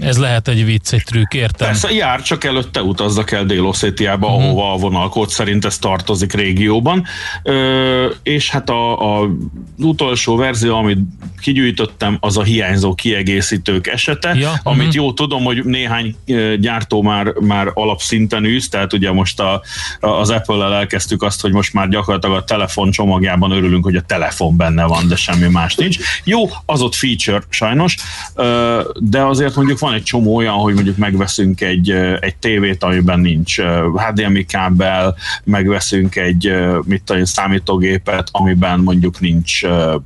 [0.00, 1.68] Ez lehet egy vicc, egy trükk, értem.
[1.68, 4.42] Persze, jár, csak előtte utazzak el Dél-Oszétiába, uh-huh.
[4.42, 7.04] ahova a vonalkód szerint ez tartozik régióban.
[7.42, 9.30] Ö, és hát a, a,
[9.78, 10.98] utolsó verzió, amit
[11.40, 14.94] kigyűjtöttem, az a hiányzó kiegészítők esete, ja, amit uh-huh.
[14.94, 16.16] jó tudom, hogy néhány
[16.58, 19.62] gyártó már, már alapszinten űz, tehát ugye most a,
[20.00, 24.56] az Apple-el elkezdtük azt, hogy most már gyakorlatilag a telefon csomagjában örülünk, hogy a telefon
[24.56, 25.98] benne van, de semmi más nincs.
[26.24, 27.96] Jó, az ott feature sajnos,
[28.98, 33.60] de azért mondjuk van egy csomó olyan, hogy mondjuk megveszünk egy, egy tévét, amiben nincs
[33.96, 36.52] HDMI kábel, megveszünk egy
[36.84, 39.60] mit tudom, számítógépet, amiben mondjuk nincs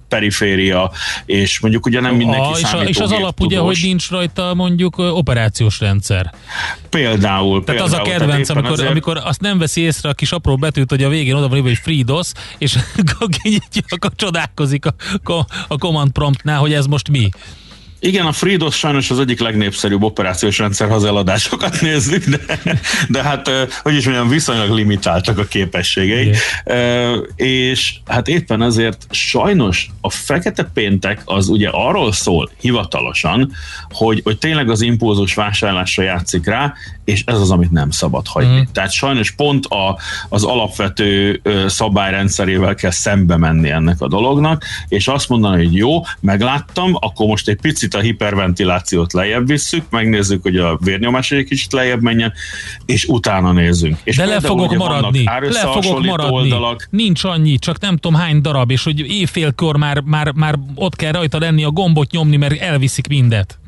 [0.09, 0.91] periféria,
[1.27, 4.55] és mondjuk ugye nem mindenki a, és, a, és az alap ugye, hogy nincs rajta
[4.55, 6.35] mondjuk operációs rendszer.
[6.89, 7.65] Például.
[7.65, 8.91] Tehát például, az a kedvenc, amikor, azért...
[8.91, 11.79] amikor azt nem veszi észre a kis apró betűt, hogy a végén oda van hogy
[11.83, 12.79] FreeDOS, és
[13.89, 14.95] akkor csodálkozik a,
[15.69, 17.29] a command promptnál, hogy ez most mi.
[18.01, 22.61] Igen, a FreeDOS sajnos az egyik legnépszerűbb operációs rendszer, ha az eladásokat nézzük, de,
[23.09, 23.51] de hát,
[23.83, 26.33] hogy is mondjam, viszonylag limitáltak a képességei.
[26.65, 27.27] Igen.
[27.37, 33.53] És hát éppen ezért sajnos a fekete péntek az ugye arról szól hivatalosan,
[33.91, 38.59] hogy, hogy tényleg az impulzus vásárlásra játszik rá, és ez az, amit nem szabad hagyni.
[38.59, 38.63] Mm.
[38.73, 45.29] Tehát sajnos pont a, az alapvető szabályrendszerével kell szembe menni ennek a dolognak, és azt
[45.29, 50.79] mondani, hogy jó, megláttam, akkor most egy picit a hiperventilációt lejjebb visszük, megnézzük, hogy a
[50.85, 52.33] vérnyomás egy kicsit lejjebb menjen,
[52.87, 53.97] és utána nézzünk.
[54.05, 56.35] És De le fogok maradni, le fogok maradni.
[56.35, 56.89] Oldalak.
[56.91, 61.13] Nincs annyi, csak nem tudom hány darab, és hogy éjfélkor már, már, már ott kell
[61.13, 63.59] rajta lenni a gombot nyomni, mert elviszik mindet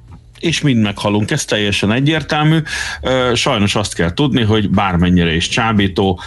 [0.40, 2.58] és mind meghalunk, ez teljesen egyértelmű.
[3.34, 6.20] Sajnos azt kell tudni, hogy bármennyire is csábító,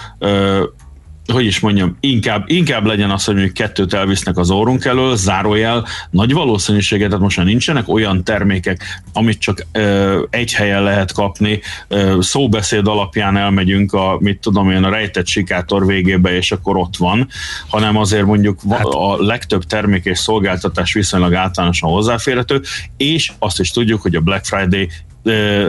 [1.32, 5.86] hogy is mondjam, inkább, inkább legyen az, hogy mondjuk kettőt elvisznek az órunk elől, zárójel,
[6.10, 11.60] nagy valószínűséget, tehát most már nincsenek olyan termékek, amit csak ö, egy helyen lehet kapni,
[11.88, 16.98] ö, szóbeszéd alapján elmegyünk a, mit tudom én, a rejtett sikátor végébe, és akkor ott
[16.98, 17.28] van,
[17.68, 18.86] hanem azért mondjuk hát.
[18.86, 22.62] a legtöbb termék és szolgáltatás viszonylag általánosan hozzáférhető,
[22.98, 24.90] és azt is tudjuk, hogy a Black Friday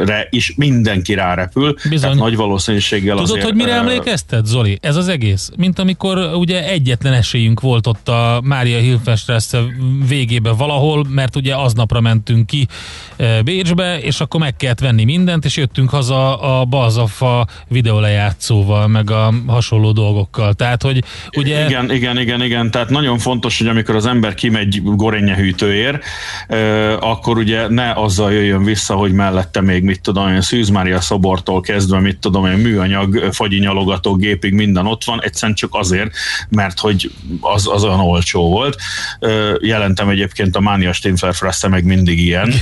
[0.04, 1.74] re is mindenki rárepül.
[1.88, 2.00] Bizony.
[2.00, 4.78] Tehát nagy valószínűséggel Tudod, azért, hogy mire emlékeztet, Zoli?
[4.80, 5.50] Ez az egész.
[5.56, 9.52] Mint amikor ugye egyetlen esélyünk volt ott a Mária Hilfestress
[10.08, 12.66] végébe valahol, mert ugye aznapra mentünk ki
[13.44, 19.34] Bécsbe, és akkor meg kellett venni mindent, és jöttünk haza a Balzafa videólejátszóval, meg a
[19.46, 20.54] hasonló dolgokkal.
[20.54, 21.04] Tehát, hogy
[21.36, 21.64] ugye...
[21.64, 22.70] Igen, igen, igen, igen.
[22.70, 26.04] Tehát nagyon fontos, hogy amikor az ember kimegy gorényehűtőért,
[27.00, 31.00] akkor ugye ne azzal jöjjön vissza, hogy mellett mellette még, mit tudom én, Szűz Mária
[31.00, 36.10] szobortól kezdve, mit tudom én, műanyag, fagyi nyalogató gépig minden ott van, egyszerűen csak azért,
[36.48, 38.76] mert hogy az, az olyan olcsó volt.
[39.60, 42.54] Jelentem egyébként a Mánia Stimfelfresse meg mindig ilyen.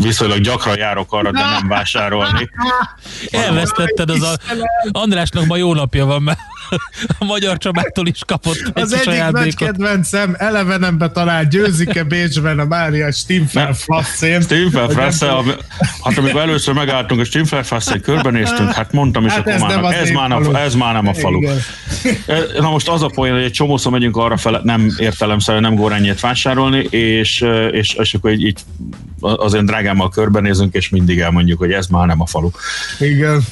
[0.00, 2.50] Viszonylag gyakran járok arra, de nem vásárolni.
[3.30, 4.36] Elvesztetted az a...
[4.90, 6.38] Andrásnak ma jó napja van, mert
[7.18, 9.44] a Magyar Csabától is kapott egy Az egyik ajándékot.
[9.44, 13.12] nagy kedvencem, elevenembe talál győzike Bécsben a Mária
[15.14, 15.42] Stimfelfrasszén.
[15.42, 20.10] Stimfelfrasse, hát amikor először megálltunk a Stimfelfrasszén, körbenéztünk, hát mondtam is hát a komának, ez,
[20.10, 21.38] már nem, ez már nem a falu.
[21.38, 21.58] Igen.
[22.58, 26.20] Na most az a poén, hogy egy csomószor megyünk arra fele, nem értelemszerűen nem górenyét
[26.20, 28.60] vásárolni, és, és, és akkor így, így
[29.20, 32.50] az én drágámmal körbenézünk, és mindig elmondjuk, hogy ez már nem a falu.
[32.98, 33.42] Igen.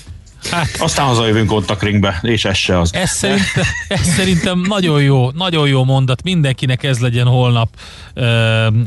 [0.50, 2.94] Hát, Aztán hazajövünk kontaktringbe, és ez se az.
[2.94, 6.22] Ez szerintem, ez szerintem nagyon jó, nagyon jó mondat.
[6.22, 7.68] Mindenkinek ez legyen holnap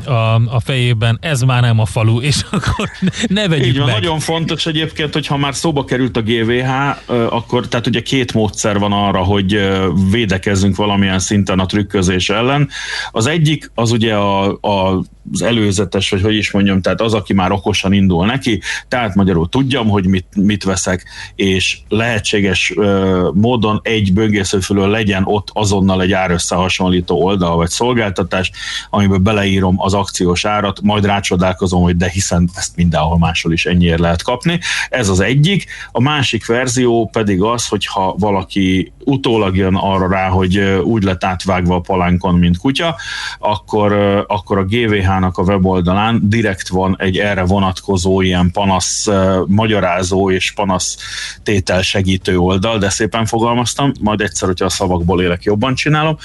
[0.04, 1.18] a, a fejében.
[1.20, 2.90] Ez már nem a falu, és akkor
[3.28, 3.94] ne vegyük Így van, meg.
[3.94, 6.70] nagyon fontos egyébként, hogy ha már szóba került a GVH,
[7.30, 9.68] akkor tehát ugye két módszer van arra, hogy
[10.10, 12.68] védekezzünk valamilyen szinten a trükközés ellen.
[13.10, 17.32] Az egyik az ugye a, a az előzetes, vagy hogy is mondjam, tehát az, aki
[17.32, 21.45] már okosan indul neki, tehát magyarul tudjam, hogy mit, mit veszek, és
[21.88, 28.50] lehetséges uh, módon egy böngésző fölül legyen ott azonnal egy árösszehasonlító oldal vagy szolgáltatás,
[28.90, 33.98] amiben beleírom az akciós árat, majd rácsodálkozom, hogy de hiszen ezt mindenhol máshol is ennyiért
[33.98, 34.60] lehet kapni.
[34.88, 35.66] Ez az egyik.
[35.92, 41.74] A másik verzió pedig az, hogyha valaki utólag jön arra rá, hogy úgy lett átvágva
[41.74, 42.96] a palánkon, mint kutya,
[43.38, 43.92] akkor,
[44.28, 49.08] akkor a GVH-nak a weboldalán direkt van egy erre vonatkozó ilyen panasz
[49.46, 50.96] magyarázó és panasz
[51.42, 56.18] tétel segítő oldal, de szépen fogalmaztam, majd egyszer, hogyha a szavakból élek, jobban csinálom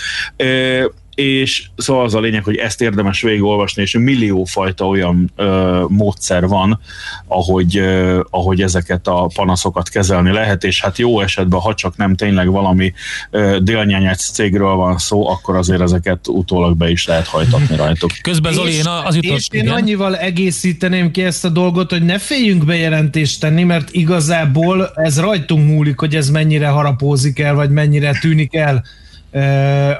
[1.21, 6.79] és szóval az a lényeg, hogy ezt érdemes végigolvasni, és milliófajta olyan ö, módszer van,
[7.27, 12.15] ahogy, ö, ahogy ezeket a panaszokat kezelni lehet, és hát jó esetben, ha csak nem
[12.15, 12.93] tényleg valami
[13.29, 18.12] ö, délnyányác cégről van szó, akkor azért ezeket utólag be is lehet hajtatni rajtuk.
[18.21, 19.73] Közben Zoli, én az jutott, És én igen.
[19.73, 25.67] annyival egészíteném ki ezt a dolgot, hogy ne féljünk bejelentést tenni, mert igazából ez rajtunk
[25.67, 28.84] múlik, hogy ez mennyire harapózik el, vagy mennyire tűnik el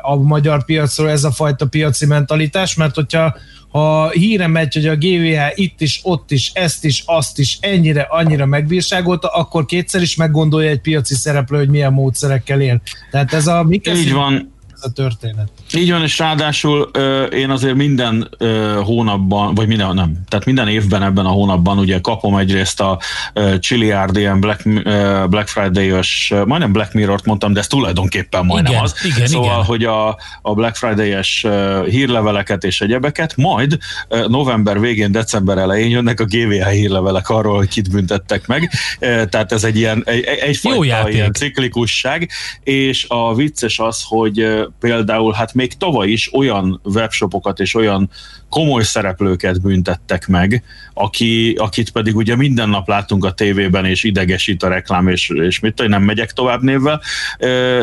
[0.02, 3.36] a magyar piacról ez a fajta piaci mentalitás, mert hogyha
[3.72, 8.02] ha híre megy, hogy a GVH itt is, ott is, ezt is, azt is ennyire,
[8.02, 12.82] annyira megbírságolta, akkor kétszer is meggondolja egy piaci szereplő, hogy milyen módszerekkel él.
[13.12, 14.51] Tehát ez a mi Így van.
[14.82, 15.50] Ez a történet.
[15.74, 20.68] Így van, és ráadásul ö, én azért minden ö, hónapban, vagy minden, nem, tehát minden
[20.68, 23.00] évben ebben a hónapban ugye kapom egyrészt a
[23.34, 28.72] ö, Chiliard ilyen Black, ö, Black Friday-os, majdnem Black Mirror-t mondtam, de ez tulajdonképpen majdnem
[28.72, 28.96] Igen, az.
[29.16, 29.64] igen, szóval, igen.
[29.64, 33.78] hogy a, a Black Friday-es ö, hírleveleket és egyebeket, majd
[34.08, 38.72] ö, november végén, december elején jönnek a GVH hírlevelek arról, hogy kit büntettek meg.
[39.00, 41.14] Ö, tehát ez egy ilyen, egy, Jó egyfajta játék.
[41.14, 42.30] ilyen ciklikusság,
[42.64, 48.10] és a vicces az, hogy például hát még tavaly is olyan webshopokat és olyan
[48.52, 54.64] komoly szereplőket büntettek meg, aki, akit pedig ugye minden nap látunk a tévében, és idegesít
[54.64, 57.02] a reklám, és, és mit én, nem megyek tovább névvel.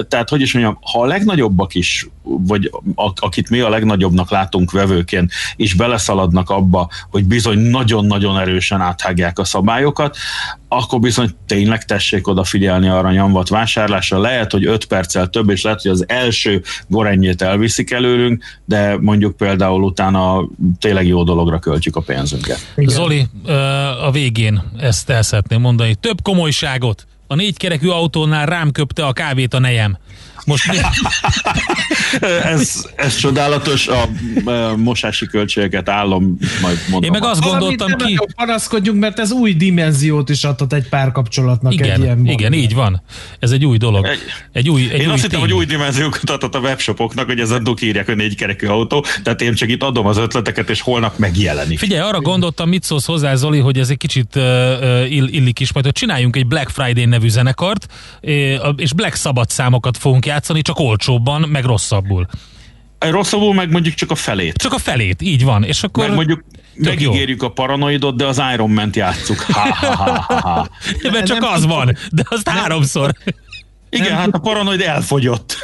[0.08, 2.70] Tehát, hogy is mondjam, ha a legnagyobbak is, vagy
[3.14, 9.44] akit mi a legnagyobbnak látunk vevőként, és beleszaladnak abba, hogy bizony nagyon-nagyon erősen áthágják a
[9.44, 10.16] szabályokat,
[10.68, 14.18] akkor bizony tényleg tessék odafigyelni arra nyomvat vásárlásra.
[14.18, 19.36] Lehet, hogy 5 perccel több, és lehet, hogy az első gorennyét elviszik előlünk, de mondjuk
[19.36, 22.58] például utána tényleg jó dologra költjük a pénzünket.
[22.76, 23.52] Zoli, ö,
[24.02, 25.94] a végén ezt el szeretném mondani.
[25.94, 27.06] Több komolyságot.
[27.26, 29.98] A négykerekű autónál rám köpte a kávét a nejem.
[30.44, 30.76] Most mi?
[32.44, 34.02] ez, ez csodálatos, a,
[34.50, 37.02] a mosási költségeket állom, majd mondom.
[37.02, 38.18] Én meg azt gondoltam ki...
[38.36, 43.02] panaszkodjunk, mert ez új dimenziót is adhat egy párkapcsolatnak egy Igen, ilyen igen, így van.
[43.38, 44.06] Ez egy új dolog.
[44.06, 44.18] Egy-
[44.52, 47.64] Egy új, egy Én új azt hittem, hogy új dimenziókat adott a webshopoknak, hogy ezen
[47.64, 51.78] duk írják, hogy négykerekű autó, tehát én csak itt adom az ötleteket, és holnap megjelenik.
[51.78, 54.42] Figyelj, arra gondoltam, mit szólsz hozzá, Zoli, hogy ez egy kicsit uh,
[55.12, 57.86] ill, illik is, majd hogy csináljunk egy Black Friday nevű zenekart,
[58.76, 62.26] és Black Sabbath számokat fogunk játszani, csak olcsóbban, meg rosszabbul.
[62.98, 64.56] Rosszabbul meg mondjuk csak a felét.
[64.56, 65.64] Csak a felét, így van.
[65.64, 66.44] És akkor Meg mondjuk
[66.82, 67.08] tök jó.
[67.10, 69.40] megígérjük a paranoidot, de az Iron Man-t játsszuk.
[69.40, 70.68] Ha, ha, ha, ha, ha.
[71.12, 73.14] Mert csak az van, de azt háromszor.
[73.90, 75.56] Igen, hát a paranoid elfogyott.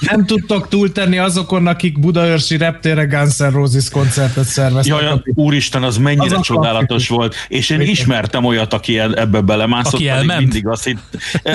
[0.00, 5.00] Nem tudtok túltenni azokon, akik Budaörsi reptére Guns N' Roses koncertet szerveztek.
[5.00, 7.34] Jaj, úristen, az mennyire Az csodálatos volt.
[7.48, 10.40] És én ismertem olyat, aki ebbe belemászott, Aki pedig elment?
[10.40, 10.98] mindig azt hitt,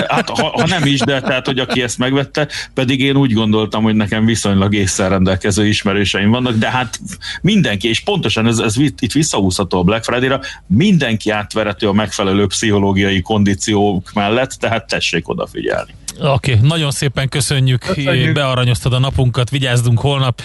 [0.07, 3.83] hát ha, ha, nem is, de tehát, hogy aki ezt megvette, pedig én úgy gondoltam,
[3.83, 6.99] hogy nekem viszonylag észre rendelkező ismerőseim vannak, de hát
[7.41, 13.21] mindenki, és pontosan ez, ez itt visszahúzható a Black Friday-ra, mindenki átverető a megfelelő pszichológiai
[13.21, 15.93] kondíciók mellett, tehát tessék odafigyelni.
[16.19, 18.33] Oké, okay, nagyon szépen köszönjük, Köszönjük.
[18.33, 20.41] bearanyoztad a napunkat, vigyázzunk holnap,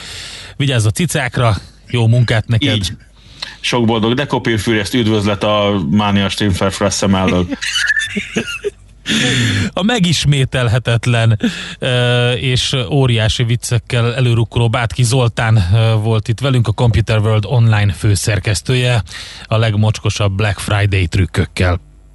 [0.57, 1.57] vigyázz a cicákra,
[1.87, 2.75] jó munkát neked.
[2.75, 2.93] Így.
[3.61, 6.73] Sok boldog dekopírfűr, ezt üdvözlet a Mánia Stimfer
[7.07, 7.47] mellől.
[9.73, 11.39] A megismételhetetlen
[12.37, 15.63] és óriási viccekkel előrukkoló Bátki Zoltán
[16.03, 19.03] volt itt velünk, a Computer World online főszerkesztője,
[19.45, 21.88] a legmocskosabb Black Friday trükkökkel.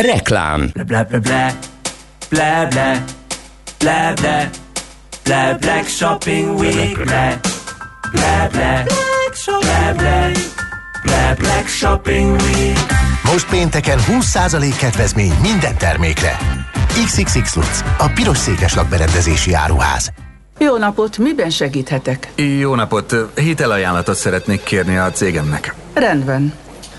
[0.00, 3.02] Reklám Ble ble ble ble ble
[3.78, 4.50] ble ble
[5.24, 7.40] ble Black Shopping Week ble
[8.12, 8.86] ble ble
[9.44, 10.32] ble ble
[11.04, 12.78] ble Black Shopping Week
[13.24, 16.36] Most pénteken 20% kedvezmény minden termékre.
[17.06, 20.12] XXX Lutz, a piros székeslak berendezési áruház.
[20.58, 22.32] Jó napot, miben segíthetek?
[22.58, 25.74] Jó napot, hitelajánlatot szeretnék kérni a cégemnek.
[25.94, 26.52] Rendben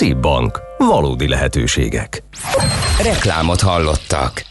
[0.00, 0.60] CIP Bank.
[0.78, 2.22] Valódi lehetőségek.
[3.02, 4.44] Reklámot hallottak.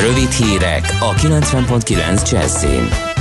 [0.00, 3.13] Rövid hírek a 90.9 Jazzin.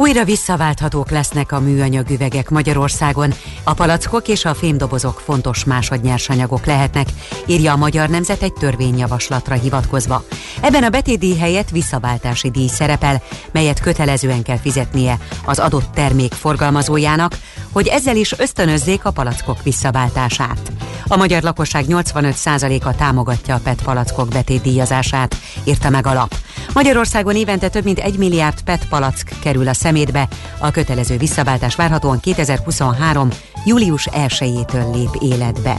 [0.00, 3.32] Újra visszaválthatók lesznek a műanyag üvegek Magyarországon.
[3.64, 7.08] A palackok és a fémdobozok fontos másodnyersanyagok lehetnek,
[7.46, 10.24] írja a Magyar Nemzet egy törvényjavaslatra hivatkozva.
[10.60, 13.22] Ebben a betétdíj helyett visszaváltási díj szerepel,
[13.52, 17.38] melyet kötelezően kell fizetnie az adott termék forgalmazójának,
[17.72, 20.72] hogy ezzel is ösztönözzék a palackok visszaváltását.
[21.06, 26.34] A magyar lakosság 85%-a támogatja a PET palackok betétdíjazását, írta meg a lap.
[26.74, 30.28] Magyarországon évente több mint 1 milliárd PET palack kerül a szemétbe,
[30.58, 33.28] a kötelező visszaváltás várhatóan 2023.
[33.64, 35.76] július 1-től lép életbe.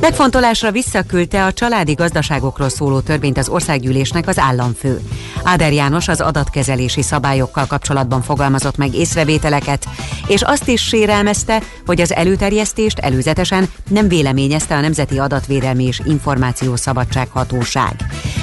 [0.00, 5.00] Megfontolásra visszaküldte a családi gazdaságokról szóló törvényt az országgyűlésnek az államfő.
[5.42, 9.84] Áder János az adatkezelési szabályokkal kapcsolatban fogalmazott meg észrevételeket,
[10.26, 17.28] és azt is sérelmezte, hogy az előterjesztést előzetesen nem véleményezte a Nemzeti Adatvédelmi és Információszabadság
[17.32, 17.94] Hatóság.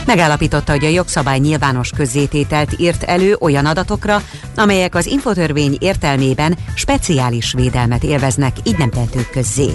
[0.06, 4.22] Megállapította, hogy a jogszabály nyilvános közzétételt írt elő olyan adatokra,
[4.56, 9.70] amelyek az infotörvény értelmében speciális védelmet élveznek, így nem tehetők közzé.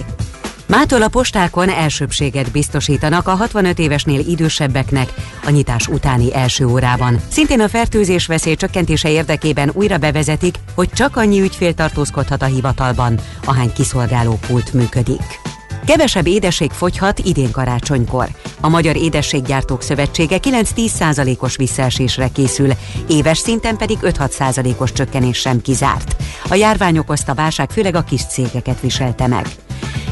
[0.71, 5.13] Mától a postákon elsőbséget biztosítanak a 65 évesnél idősebbeknek
[5.45, 7.21] a nyitás utáni első órában.
[7.29, 13.19] Szintén a fertőzés veszély csökkentése érdekében újra bevezetik, hogy csak annyi ügyfél tartózkodhat a hivatalban,
[13.45, 15.50] ahány kiszolgáló pult működik.
[15.85, 18.29] Kevesebb édesség fogyhat idén karácsonykor.
[18.61, 22.71] A Magyar Édességgyártók Szövetsége 9-10%-os visszaesésre készül,
[23.07, 26.15] éves szinten pedig 5-6%-os csökkenés sem kizárt.
[26.49, 29.47] A járvány okozta válság főleg a kis cégeket viselte meg.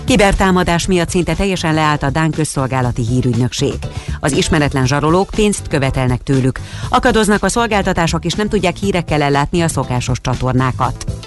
[0.03, 3.73] Kibertámadás miatt szinte teljesen leállt a Dán közszolgálati hírügynökség.
[4.19, 6.59] Az ismeretlen zsarolók pénzt követelnek tőlük.
[6.89, 11.18] Akadoznak a szolgáltatások és nem tudják hírekkel ellátni a szokásos csatornákat.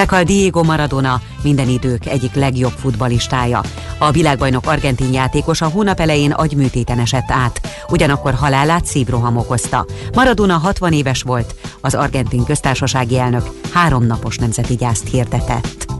[0.00, 3.62] Meghal Diego Maradona, minden idők egyik legjobb futbalistája.
[3.98, 9.86] A világbajnok argentin játékos a hónap elején agyműtéten esett át, ugyanakkor halálát szívroham okozta.
[10.14, 13.42] Maradona 60 éves volt, az argentin köztársasági elnök
[13.72, 15.99] három napos nemzeti gyászt hirdetett.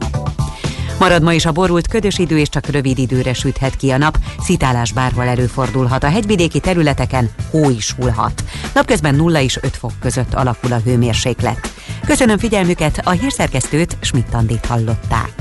[1.01, 4.19] Marad ma is a borult ködös idő, és csak rövid időre süthet ki a nap.
[4.41, 6.05] Szitálás bárhol előfordulhat.
[6.05, 8.45] A hegyvidéki területeken hó is hullhat.
[8.75, 11.73] Napközben 0 és 5 fok között alakul a hőmérséklet.
[12.07, 15.33] Köszönöm figyelmüket, a hírszerkesztőt Schmidt-Tandit hallották.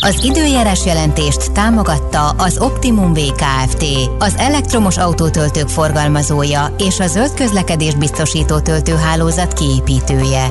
[0.00, 3.84] Az időjárás jelentést támogatta az Optimum VKFT,
[4.18, 10.50] az elektromos autótöltők forgalmazója és a zöld közlekedés biztosító töltőhálózat kiépítője.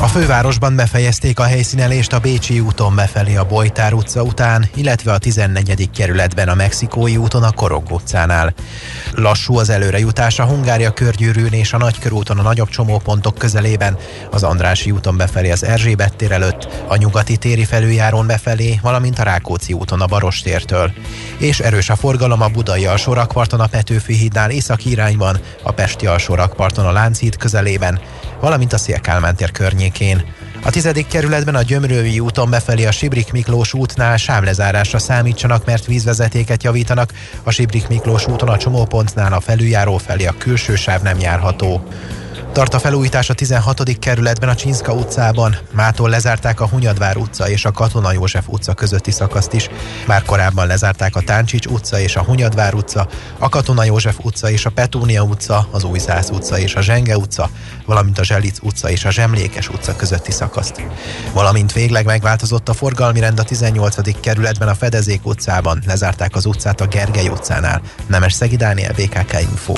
[0.00, 5.18] a fővárosban befejezték a helyszínelést a Bécsi úton befelé a Bojtár utca után, illetve a
[5.18, 5.90] 14.
[5.90, 8.54] kerületben a Mexikói úton a Korok utcánál.
[9.14, 13.96] Lassú az előrejutás a Hungária körgyűrűn és a Nagykörúton a nagyobb csomópontok közelében,
[14.30, 19.22] az Andrási úton befelé az Erzsébet tér előtt, a Nyugati téri felüljárón befelé, valamint a
[19.22, 20.92] Rákóczi úton a Barostértől.
[21.38, 26.86] És erős a forgalom a Budai alsórakparton a Petőfi hídnál északi irányban, a Pesti alsórakparton
[26.86, 28.00] a Lánchíd közelében,
[28.40, 30.24] valamint a Szélkálmán tér környékén.
[30.64, 36.62] A tizedik kerületben a Gyömrői úton befelé a Sibrik Miklós útnál sávlezárásra számítsanak, mert vízvezetéket
[36.62, 37.12] javítanak.
[37.42, 41.88] A Sibrik Miklós úton a csomópontnál a felüljáró felé a külső sáv nem járható.
[42.52, 43.98] Tart a felújítás a 16.
[43.98, 45.56] kerületben a Csinszka utcában.
[45.70, 49.68] Mától lezárták a Hunyadvár utca és a Katona József utca közötti szakaszt is.
[50.06, 54.66] Már korábban lezárták a Táncsics utca és a Hunyadvár utca, a Katona József utca és
[54.66, 57.50] a Petúnia utca, az Újszász utca és a Zsenge utca,
[57.86, 60.82] valamint a Zselic utca és a Zsemlékes utca közötti szakaszt.
[61.32, 64.20] Valamint végleg megváltozott a forgalmi rend a 18.
[64.20, 65.82] kerületben a Fedezék utcában.
[65.86, 67.80] Lezárták az utcát a Gergely utcánál.
[68.06, 69.74] Nemes Szegi Dániel, BKK Info.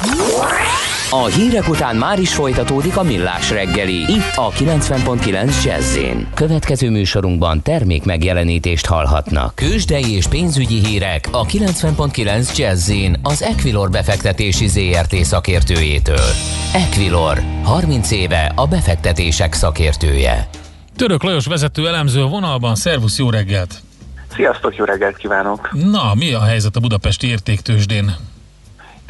[1.13, 3.95] A hírek után már is folytatódik a millás reggeli.
[3.95, 5.99] Itt a 90.9 jazz
[6.35, 9.55] Következő műsorunkban termék megjelenítést hallhatnak.
[9.55, 12.93] Kősdei és pénzügyi hírek a 90.9 jazz
[13.23, 16.31] az Equilor befektetési ZRT szakértőjétől.
[16.75, 20.49] Equilor, 30 éve a befektetések szakértője.
[20.97, 23.75] Török Lajos vezető elemző a vonalban, szervusz, jó reggelt!
[24.35, 25.71] Sziasztok, jó reggelt kívánok!
[25.73, 28.17] Na, mi a helyzet a budapesti értéktősdén?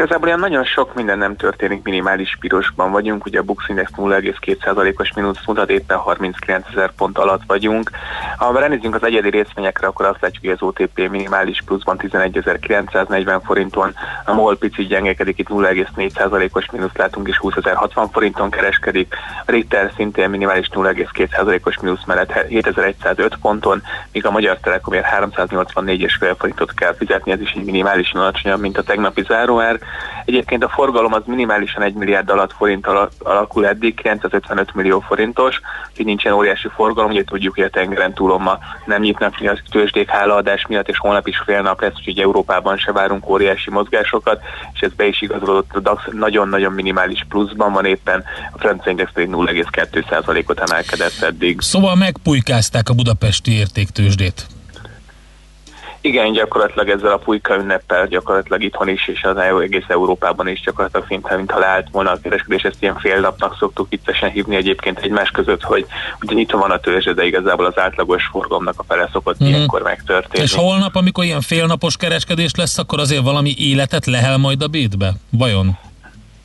[0.00, 5.12] Igazából ilyen nagyon sok minden nem történik, minimális pirosban vagyunk, ugye a Bux Index 0,2%-os
[5.12, 7.90] mínusz mutat, éppen 39 ezer pont alatt vagyunk.
[8.36, 13.94] Ha ránézzünk az egyedi részvényekre, akkor azt látjuk, hogy az OTP minimális pluszban 11.940 forinton,
[14.24, 19.14] a MOL picit gyengekedik, itt 0,4%-os mínusz látunk, és 20.060 forinton kereskedik,
[19.46, 23.82] a Ritter szintén minimális 0,2%-os mínusz mellett 7105 ponton,
[24.12, 28.82] míg a Magyar Telekom 384,5 forintot kell fizetni, ez is egy minimálisan alacsonyabb, mint a
[28.82, 29.78] tegnapi záróár.
[30.24, 35.60] Egyébként a forgalom az minimálisan 1 milliárd alatt forint alakul eddig, 955 millió forintos,
[35.90, 39.58] úgyhogy nincsen óriási forgalom, ugye tudjuk, hogy a tengeren túlon ma nem nyitnak ki a
[39.70, 44.40] tőzsdék hálaadás miatt, és holnap is fél nap lesz, úgyhogy Európában se várunk óriási mozgásokat,
[44.72, 49.10] és ez be is igazolódott, a DAX nagyon-nagyon minimális pluszban van éppen, a francia index
[49.12, 51.60] pedig 0,2%-ot emelkedett eddig.
[51.60, 54.46] Szóval megpulykázták a budapesti értéktőzsdét.
[56.02, 61.06] Igen, gyakorlatilag ezzel a pulyka ünneppel gyakorlatilag itthon is, és az egész Európában is gyakorlatilag
[61.06, 65.30] szinte, mintha leállt volna a kereskedés, ezt ilyen fél napnak szoktuk viccesen hívni egyébként egymás
[65.30, 65.86] között, hogy
[66.22, 69.52] ugye nyitva van a törzse, de igazából az átlagos forgalomnak a fele szokott mm-hmm.
[69.52, 70.44] ilyenkor megtörténni.
[70.44, 75.12] És holnap, amikor ilyen félnapos kereskedés lesz, akkor azért valami életet lehel majd a bétbe?
[75.30, 75.78] Vajon?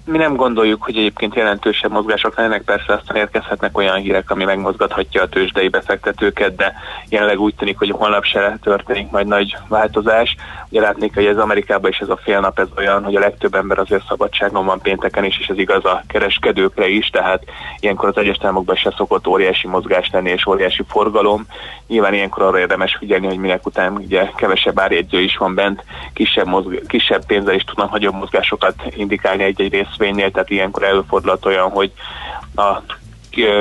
[0.08, 5.22] Mi nem gondoljuk, hogy egyébként jelentősebb mozgások lennek, persze aztán érkezhetnek olyan hírek, ami megmozgathatja
[5.22, 6.74] a tőzsdei befektetőket, de
[7.10, 10.36] jelenleg úgy tűnik, hogy holnap se történik majd nagy változás.
[10.70, 13.56] Ugye látnék, hogy ez Amerikában is ez a fél nap ez olyan, hogy a legtöbb
[13.56, 17.44] ember azért szabadságon van pénteken is, és ez igaz a kereskedőkre is, tehát
[17.80, 21.46] ilyenkor az egyes támokban se szokott óriási mozgás lenni és óriási forgalom.
[21.88, 25.84] Nyilván ilyenkor arra érdemes figyelni, hogy minek után ugye kevesebb árjegyző is van bent,
[26.14, 31.70] kisebb, mozg- kisebb pénzzel is tudnak nagyobb mozgásokat indikálni egy-egy részvénynél, tehát ilyenkor előfordulhat olyan,
[31.70, 31.92] hogy
[32.56, 32.82] a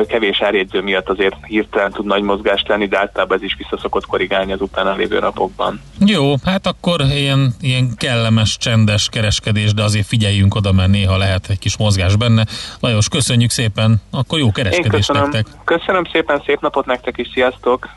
[0.06, 4.52] kevés árjegyző miatt azért hirtelen tud nagy mozgást lenni, de általában ez is visszaszokott korrigálni
[4.52, 5.80] az utána lévő napokban.
[6.06, 11.46] Jó, hát akkor ilyen, ilyen kellemes, csendes kereskedés, de azért figyeljünk oda, mert néha lehet
[11.48, 12.46] egy kis mozgás benne.
[12.80, 15.22] Lajos, köszönjük szépen, akkor jó kereskedést köszönöm.
[15.22, 15.46] nektek.
[15.64, 17.88] Köszönöm szépen, szép napot nektek is, sziasztok!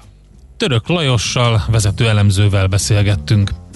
[0.57, 3.49] Török Lajossal, vezető elemzővel beszélgettünk.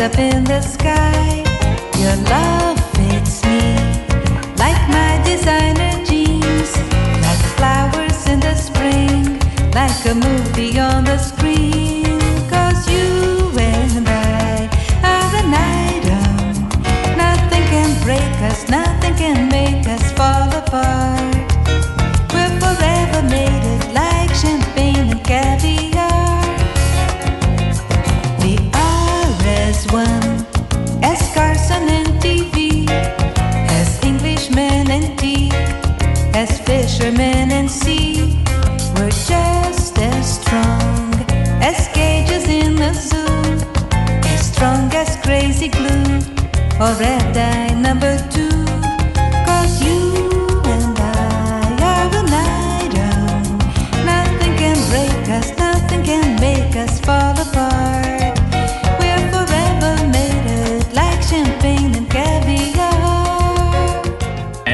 [0.00, 0.39] Up in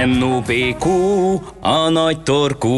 [0.06, 0.86] NOPQ,
[1.60, 2.70] a nagy torkú.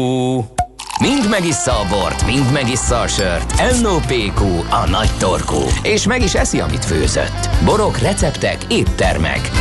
[0.99, 3.81] Mind megissza a bort, mind megissza a sört.
[3.81, 5.61] NOPQ, a nagy torkú.
[5.83, 7.49] És meg is eszi, amit főzött.
[7.65, 9.51] Borok, receptek, éttermek.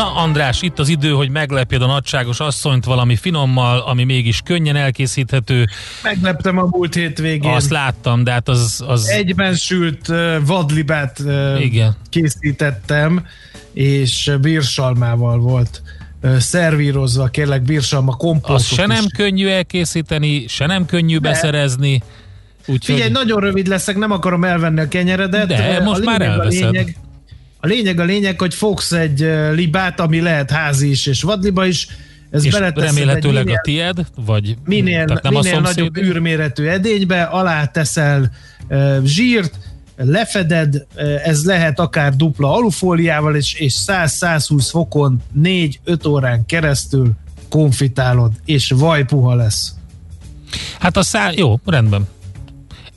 [0.00, 4.76] Na András, itt az idő, hogy meglepjed a nagyságos asszonyt valami finommal, ami mégis könnyen
[4.76, 5.66] elkészíthető.
[6.02, 7.50] Megleptem a múlt hétvégén.
[7.50, 8.84] Azt láttam, de hát az...
[8.86, 9.08] az...
[9.08, 10.12] Egyben sült
[10.46, 11.18] vadlibát
[11.58, 11.96] Igen.
[12.08, 13.26] készítettem,
[13.72, 15.82] és bírsalmával volt
[16.38, 19.12] szervírozva, kérlek bírsalma komposztot Az se nem is.
[19.16, 21.28] könnyű elkészíteni, se nem könnyű De.
[21.28, 22.02] beszerezni.
[22.66, 25.46] Úgyhogy Figyelj, nagyon rövid leszek, nem akarom elvenni a kenyeredet.
[25.46, 26.70] De, most már elveszed.
[26.70, 26.96] lényeg,
[27.60, 31.88] a lényeg a lényeg, hogy fogsz egy libát, ami lehet házi is és vadliba is.
[32.30, 37.22] Ez és remélhetőleg minél- a tied, vagy minél, tehát nem minél a nagyobb űrméretű edénybe,
[37.22, 38.30] alá teszel
[38.68, 39.58] uh, zsírt,
[39.96, 47.10] lefeded, uh, ez lehet akár dupla alufóliával, és, és 100-120 fokon 4-5 órán keresztül
[47.48, 49.74] konfitálod, és vajpuha lesz.
[50.78, 51.30] Hát a szá...
[51.34, 52.08] Jó, rendben.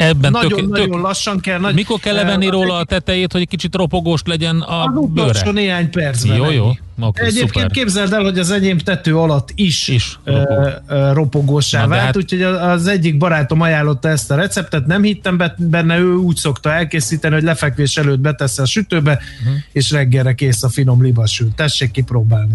[0.07, 1.59] Ebben Nagyon-nagyon tök, lassan kell.
[1.59, 5.51] Nagy, mikor kell levenni róla a tetejét, hogy egy kicsit ropogós legyen a az utolsó
[5.51, 6.37] néhány percben.
[6.37, 6.71] Jó, jó.
[6.99, 7.71] Okay, Egyébként szuper.
[7.71, 10.81] képzeld el, hogy az enyém tető alatt is, is ropog.
[11.13, 15.97] ropogósá vált, hát- úgyhogy az egyik barátom ajánlotta ezt a receptet, nem hittem be- benne,
[15.97, 19.55] ő úgy szokta elkészíteni, hogy lefekvés előtt beteszi a sütőbe, uh-huh.
[19.71, 21.47] és reggelre kész a finom libasül.
[21.55, 22.53] Tessék kipróbálni.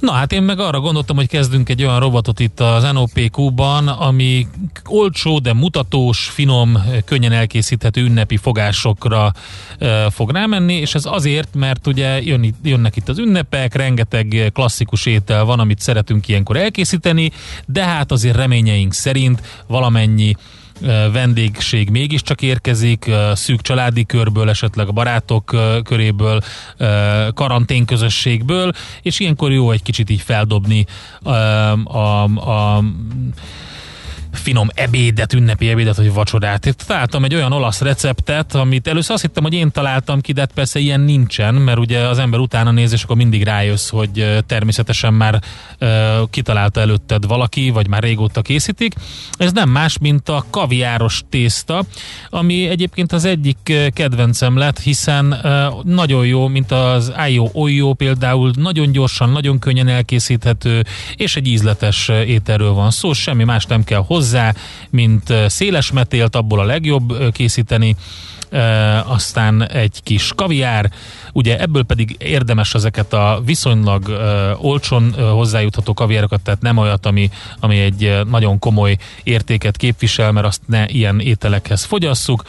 [0.00, 4.46] Na hát én meg arra gondoltam, hogy kezdünk egy olyan robotot itt az NOPQ-ban, ami
[4.84, 9.32] olcsó, de mutatós, finom, könnyen elkészíthető ünnepi fogásokra
[10.10, 15.44] fog rámenni, és ez azért, mert ugye jön, jönnek itt az ünnepek, rengeteg klasszikus étel
[15.44, 17.30] van, amit szeretünk ilyenkor elkészíteni,
[17.66, 20.34] de hát azért reményeink szerint valamennyi
[21.12, 26.40] vendégség mégiscsak érkezik, szűk családi körből, esetleg a barátok köréből,
[27.34, 28.72] karanténközösségből,
[29.02, 30.86] és ilyenkor jó egy kicsit így feldobni
[31.24, 31.30] e,
[31.72, 32.82] a, a
[34.36, 36.66] finom ebédet, ünnepi ebédet, vagy vacsorát.
[36.66, 40.40] Itt találtam egy olyan olasz receptet, amit először azt hittem, hogy én találtam ki, de
[40.40, 44.42] hát persze ilyen nincsen, mert ugye az ember utána néz, és akkor mindig rájössz, hogy
[44.46, 45.42] természetesen már
[45.78, 48.94] ö, kitalálta előtted valaki, vagy már régóta készítik.
[49.36, 51.84] Ez nem más, mint a kaviáros tészta,
[52.30, 58.52] ami egyébként az egyik kedvencem lett, hiszen ö, nagyon jó, mint az Ayo Oyo például,
[58.56, 60.84] nagyon gyorsan, nagyon könnyen elkészíthető,
[61.16, 64.25] és egy ízletes ételről van szó, semmi más nem kell hozzá,
[64.90, 67.96] mint ö, széles metélt, abból a legjobb készíteni,
[69.04, 70.90] aztán egy kis kaviár,
[71.32, 74.20] ugye ebből pedig érdemes ezeket a viszonylag
[74.60, 80.60] olcsón hozzájutható kaviárokat, tehát nem olyat, ami, ami egy nagyon komoly értéket képvisel, mert azt
[80.66, 82.42] ne ilyen ételekhez fogyasszuk.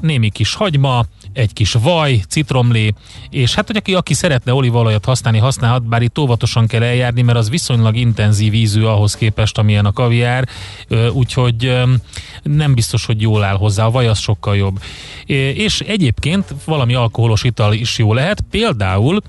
[0.00, 1.04] Némi kis hagyma,
[1.36, 2.92] egy kis vaj, citromlé,
[3.30, 7.38] és hát, hogy aki, aki szeretne olívaolajat használni, használhat, bár itt óvatosan kell eljárni, mert
[7.38, 10.48] az viszonylag intenzív ízű ahhoz képest, amilyen a kaviár,
[11.12, 11.72] úgyhogy
[12.42, 14.80] nem biztos, hogy jól áll hozzá, a vaj az sokkal jobb.
[15.54, 19.20] És egyébként valami alkoholos ital is jó lehet, például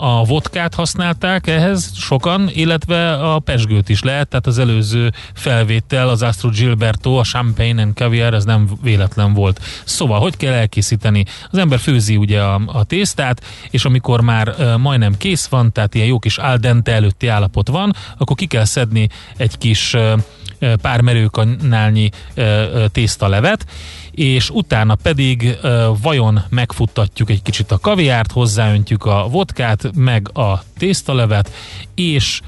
[0.00, 6.22] a vodkát használták ehhez sokan, illetve a pesgőt is lehet, tehát az előző felvétel, az
[6.22, 9.60] Astro Gilberto, a Champagne and Caviar, ez nem véletlen volt.
[9.84, 11.24] Szóval, hogy kell elkészíteni?
[11.50, 15.94] Az ember főzi ugye a, a tésztát, és amikor már ö, majdnem kész van, tehát
[15.94, 20.14] ilyen jó kis al dente előtti állapot van, akkor ki kell szedni egy kis ö,
[20.82, 23.66] pár merőkanálnyi ö, tésztalevet,
[24.16, 25.58] és utána pedig
[26.02, 31.52] vajon megfuttatjuk egy kicsit a kaviárt, hozzáöntjük a vodkát, meg a tésztalevet,
[31.94, 32.40] és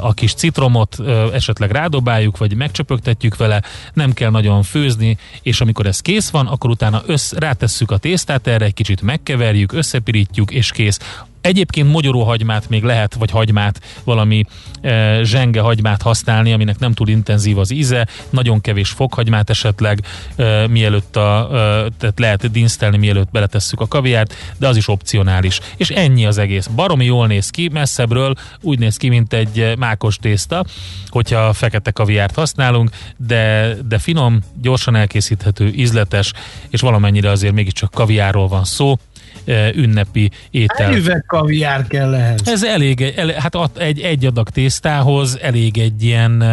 [0.00, 1.00] a kis citromot
[1.32, 6.70] esetleg rádobáljuk, vagy megcsöpögtetjük vele, nem kell nagyon főzni, és amikor ez kész van, akkor
[6.70, 10.98] utána össz, rátesszük a tésztát erre, egy kicsit megkeverjük, összepirítjuk, és kész.
[11.42, 14.44] Egyébként mogyoróhagymát még lehet, vagy hagymát, valami
[14.80, 20.00] e, zsenge hagymát használni, aminek nem túl intenzív az íze, nagyon kevés fokhagymát esetleg,
[20.36, 21.56] e, mielőtt a, e,
[21.98, 25.60] tehát lehet dinsztelni, mielőtt beletesszük a kaviárt, de az is opcionális.
[25.76, 26.66] És ennyi az egész.
[26.66, 30.64] Baromi jól néz ki, messzebbről úgy néz ki, mint egy mákos tészta,
[31.08, 36.32] hogyha fekete kaviárt használunk, de, de finom, gyorsan elkészíthető, ízletes,
[36.70, 38.96] és valamennyire azért mégiscsak kaviárról van szó,
[39.74, 40.90] ünnepi étel.
[40.90, 42.40] Egy üveg kaviár kell ehhez.
[42.44, 46.44] Ez elég, el, hát egy, egy adag tésztához elég egy ilyen,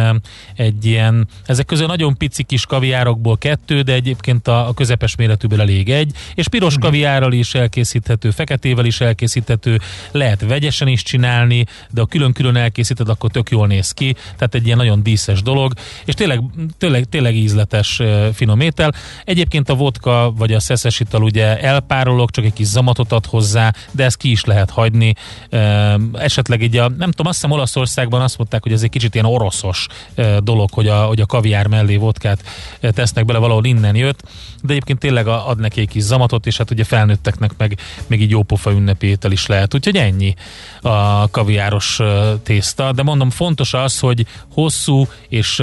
[0.56, 5.60] egy ilyen, ezek közül nagyon pici kis kaviárokból kettő, de egyébként a, a közepes méretűből
[5.60, 6.82] elég egy, és piros Mhm.
[6.82, 9.78] kaviárral is elkészíthető, feketével is elkészíthető,
[10.10, 14.64] lehet vegyesen is csinálni, de ha külön-külön elkészíted, akkor tök jól néz ki, tehát egy
[14.66, 15.72] ilyen nagyon díszes dolog,
[16.04, 16.42] és tényleg,
[16.78, 18.02] tényleg, tényleg ízletes
[18.34, 18.92] finom étel.
[19.24, 23.72] Egyébként a vodka vagy a szeszes ital ugye elpárolog, csak egy kis zamatot ad hozzá,
[23.90, 25.14] de ezt ki is lehet hagyni.
[25.50, 29.14] Ehm, Esetleg így a, nem tudom, azt hiszem Olaszországban azt mondták, hogy ez egy kicsit
[29.14, 32.44] ilyen oroszos eh, dolog, hogy a, hogy a kaviár mellé vodkát
[32.80, 34.22] eh, tesznek bele, valahol innen jött,
[34.62, 38.30] de egyébként tényleg ad neki egy kis zamatot, és hát ugye felnőtteknek meg még így
[38.30, 39.74] jópofa ünnepi étel is lehet.
[39.74, 40.34] Úgyhogy ennyi
[40.82, 42.00] a kaviáros
[42.42, 45.62] tészta, de mondom, fontos az, hogy hosszú és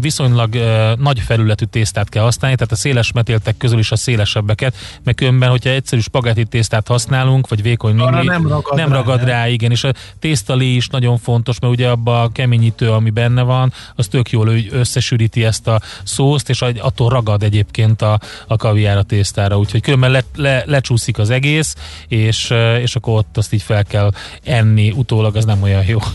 [0.00, 0.54] viszonylag
[0.98, 5.50] nagy felületű tésztát kell használni, tehát a széles metéltek közül is a szélesebbeket, meg különben,
[5.50, 9.26] hogyha egyszerű spagetti tésztát használunk, vagy vékony mingli, nem ragad nem rá, ragad nem?
[9.26, 13.42] rá, igen, és a tésztalé is nagyon fontos, mert ugye abban a keményítő, ami benne
[13.42, 18.96] van, az tök jól összesűríti ezt a szószt, és attól ragad egyébként a, a kaviár
[18.96, 21.74] a tésztára, úgyhogy különben le, le, lecsúszik az egész,
[22.08, 24.11] és, és akkor ott azt így fel kell
[24.44, 25.98] enni, utólag az nem olyan jó.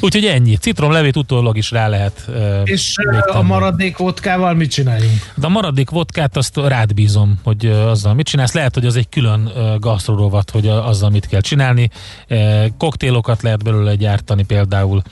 [0.00, 0.56] Úgyhogy ennyi.
[0.56, 2.94] Citromlevét utólag is rá lehet uh, És
[3.32, 5.32] a maradék vodkával mit csináljunk?
[5.34, 8.52] de a maradék vodkát azt rád bízom, hogy ö, azzal mit csinálsz.
[8.52, 11.90] Lehet, hogy az egy külön ö, gasztrorovat, hogy a- azzal mit kell csinálni.
[12.28, 15.02] E, koktélokat lehet belőle gyártani például,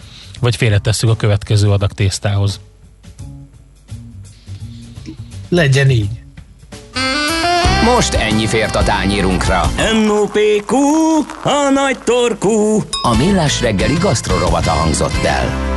[0.40, 2.60] vagy félretesszük a következő adag tésztához.
[5.48, 6.08] Legyen így.
[7.94, 9.70] Most ennyi fért a tányírunkra.
[10.06, 10.76] NOPQ,
[11.42, 12.82] a nagy torkú.
[13.02, 15.74] A millás reggeli gasztrorovata hangzott el.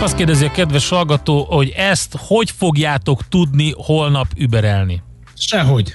[0.00, 5.02] Azt kérdezi a kedves hallgató, hogy ezt hogy fogjátok tudni holnap überelni?
[5.34, 5.94] Sehogy.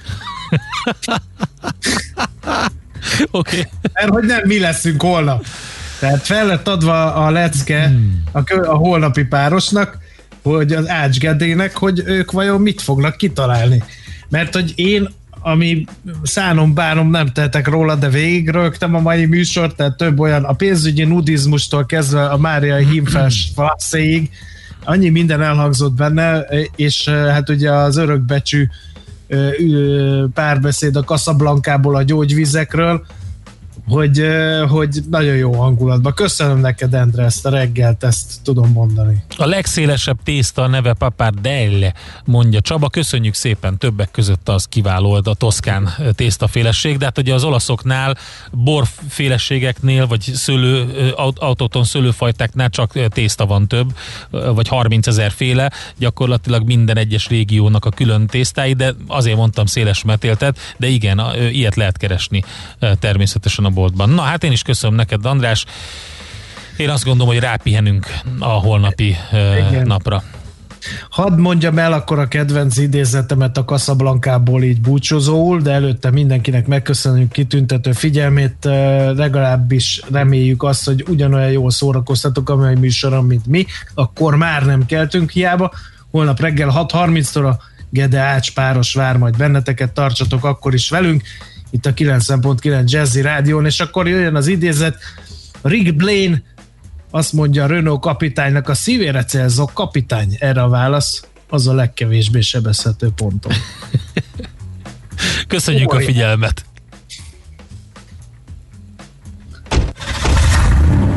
[3.30, 3.58] Oké.
[3.58, 3.66] Okay.
[3.92, 5.44] Mert hogy nem mi leszünk holnap.
[5.98, 8.22] Tehát fel lett adva a lecke hmm.
[8.32, 9.98] a, kö- a holnapi párosnak,
[10.42, 13.82] hogy az Ács Gedének, hogy ők vajon mit fognak kitalálni.
[14.30, 15.08] Mert hogy én
[15.42, 15.84] ami
[16.22, 21.04] szánom bánom nem tehetek róla, de végigrögtem a mai műsort, tehát több olyan a pénzügyi
[21.04, 24.30] nudizmustól kezdve a Máriai hímfes flaszéig,
[24.84, 26.38] annyi minden elhangzott benne,
[26.76, 28.68] és hát ugye az örökbecsű
[30.34, 33.06] párbeszéd a Casablankából a gyógyvizekről,
[33.90, 34.26] hogy,
[34.68, 36.14] hogy nagyon jó hangulatban.
[36.14, 39.24] Köszönöm neked, Endre, ezt a reggelt, ezt tudom mondani.
[39.36, 42.88] A legszélesebb tészta a neve Papardelle, mondja Csaba.
[42.88, 48.16] Köszönjük szépen, többek között az kiváló a toszkán tésztafélesség, de hát ugye az olaszoknál
[48.52, 53.94] borféleségeknél, vagy szőlő, autóton szőlőfajtáknál csak tészta van több,
[54.30, 60.04] vagy 30 ezer féle, gyakorlatilag minden egyes régiónak a külön tésztái, de azért mondtam széles
[60.04, 61.20] metéltet, de igen,
[61.52, 62.42] ilyet lehet keresni
[62.98, 64.10] természetesen a boltban.
[64.10, 65.64] Na hát én is köszönöm neked, András.
[66.76, 68.06] Én azt gondolom, hogy rápihenünk
[68.38, 69.86] a holnapi Igen.
[69.86, 70.22] napra.
[71.10, 77.32] Hadd mondjam el akkor a kedvenc idézetemet a Casablankából így búcsúzóul, de előtte mindenkinek megköszönjük
[77.32, 78.56] kitüntető figyelmét,
[79.14, 84.86] legalábbis reméljük azt, hogy ugyanolyan jól szórakoztatok a mai műsoron, mint mi, akkor már nem
[84.86, 85.72] keltünk hiába.
[86.10, 87.58] Holnap reggel 6.30-tól a
[87.90, 91.22] Gede Ács páros vár majd benneteket, tartsatok akkor is velünk
[91.70, 94.96] itt a 90.9 Jazzy Rádión, és akkor jöjjön az idézet,
[95.62, 96.42] Rick Blaine
[97.10, 102.40] azt mondja a Renault kapitánynak, a szívére célzok kapitány, erre a válasz, az a legkevésbé
[102.40, 103.52] sebezhető ponton.
[105.48, 106.02] Köszönjük Olyan.
[106.02, 106.64] a figyelmet!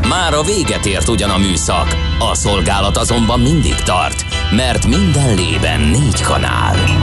[0.08, 5.82] Már a véget ért ugyan a műszak, a szolgálat azonban mindig tart, mert minden lében
[5.82, 7.03] négy kanál.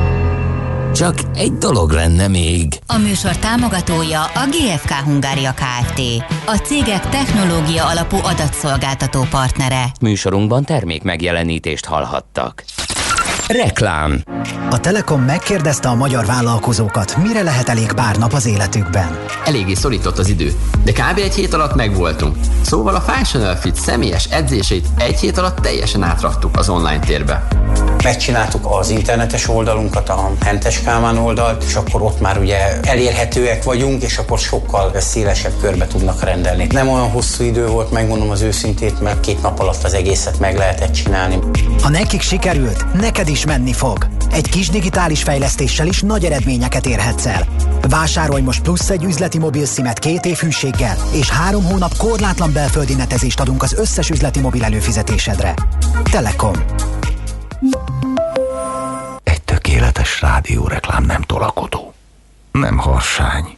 [0.95, 2.79] Csak egy dolog lenne még.
[2.87, 6.01] A műsor támogatója a GFK Hungária Kft.
[6.45, 9.83] A cégek technológia alapú adatszolgáltató partnere.
[10.01, 12.63] Műsorunkban termék megjelenítést hallhattak.
[13.51, 14.23] Reklám
[14.69, 19.19] A Telekom megkérdezte a magyar vállalkozókat, mire lehet elég pár nap az életükben.
[19.45, 20.51] Eléggé szorított az idő,
[20.83, 21.17] de kb.
[21.17, 22.35] egy hét alatt megvoltunk.
[22.61, 27.47] Szóval a Functional Fit személyes edzését egy hét alatt teljesen átraktuk az online térbe.
[28.03, 34.03] Megcsináltuk az internetes oldalunkat, a Hentes Kálmán oldalt, és akkor ott már ugye elérhetőek vagyunk,
[34.03, 36.67] és akkor sokkal szélesebb körbe tudnak rendelni.
[36.71, 40.57] Nem olyan hosszú idő volt, megmondom az őszintét, mert két nap alatt az egészet meg
[40.57, 41.39] lehetett csinálni.
[41.81, 44.07] Ha nekik sikerült, neked is menni fog.
[44.31, 47.47] Egy kis digitális fejlesztéssel is nagy eredményeket érhetsz el.
[47.81, 52.93] Vásárolj most plusz egy üzleti mobil szimet két év hűséggel, és három hónap korlátlan belföldi
[52.93, 55.53] netezést adunk az összes üzleti mobil előfizetésedre.
[56.03, 56.55] Telekom.
[59.23, 61.93] Egy tökéletes rádióreklám nem tolakodó.
[62.51, 63.57] Nem harsány.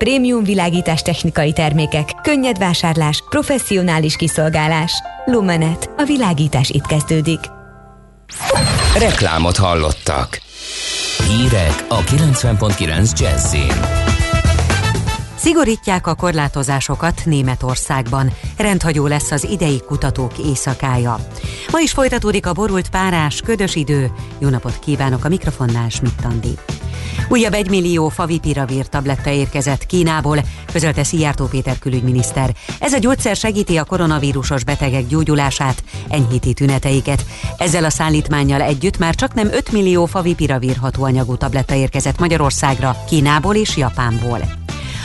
[0.00, 4.92] Prémium világítás technikai termékek, könnyed vásárlás, professzionális kiszolgálás.
[5.24, 5.90] Lumenet.
[5.96, 7.40] A világítás itt kezdődik.
[8.98, 10.40] Reklámot hallottak.
[11.28, 13.99] Hírek a 90.9 Jazzin.
[15.40, 18.32] Szigorítják a korlátozásokat Németországban.
[18.56, 21.16] Rendhagyó lesz az idei kutatók éjszakája.
[21.70, 24.10] Ma is folytatódik a borult párás, ködös idő.
[24.38, 26.58] Jó napot kívánok a mikrofonnál, Schmidt-Andi.
[27.28, 30.38] Újabb egymillió favipiravír tabletta érkezett Kínából,
[30.72, 32.54] közölte Szijjártó Péter külügyminiszter.
[32.80, 37.24] Ez a gyógyszer segíti a koronavírusos betegek gyógyulását, enyhíti tüneteiket.
[37.58, 43.54] Ezzel a szállítmányjal együtt már csak nem 5 millió favipiravír hatóanyagú tabletta érkezett Magyarországra, Kínából
[43.54, 44.59] és Japánból.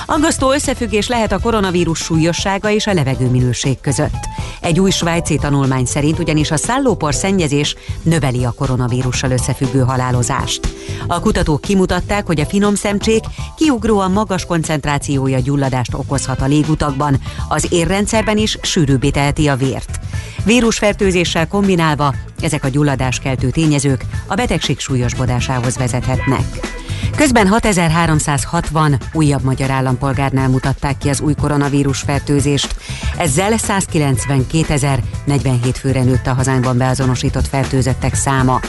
[0.06, 4.30] Aggasztó összefüggés lehet a koronavírus súlyossága és a levegőminőség között.
[4.62, 10.68] Egy új svájci tanulmány szerint ugyanis a szállópor szennyezés növeli a koronavírussal összefüggő halálozást.
[11.08, 13.24] A kutatók kimutatták, hogy a finom szemcsék
[13.58, 20.00] kiugróan magas koncentrációja gyulladást okozhat a légutakban, az érrendszerben is sűrűbbé teheti a vért.
[20.44, 26.74] Vírusfertőzéssel kombinálva ezek a gyulladáskeltő tényezők a betegség súlyosbodásához vezethetnek.
[27.16, 32.76] Közben 6360 újabb magyar állampolgárnál mutatták ki az új koronavírus fertőzést.
[33.18, 38.60] Ezzel 192.047 főre nőtt a hazánkban beazonosított fertőzöttek száma.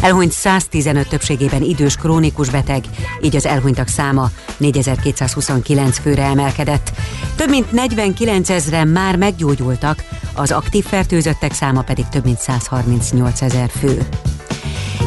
[0.00, 2.84] Elhunyt 115 többségében idős krónikus beteg,
[3.22, 6.92] így az elhunytak száma 4229 főre emelkedett.
[7.36, 10.04] Több mint 49 ezeren már meggyógyultak,
[10.34, 14.06] az aktív fertőzöttek száma pedig több mint 138 ezer fő.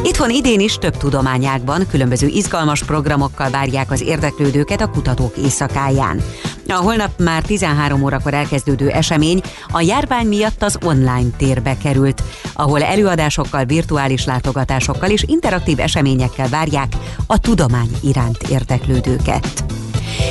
[0.04, 6.20] Itthon idén is több tudományákban különböző izgalmas programokkal várják az érdeklődőket a kutatók éjszakáján.
[6.68, 9.40] A holnap már 13 órakor elkezdődő esemény
[9.72, 12.22] a járvány miatt az online térbe került,
[12.54, 16.92] ahol előadásokkal, virtuális látogatásokkal és interaktív eseményekkel várják
[17.26, 19.64] a tudomány iránt érdeklődőket.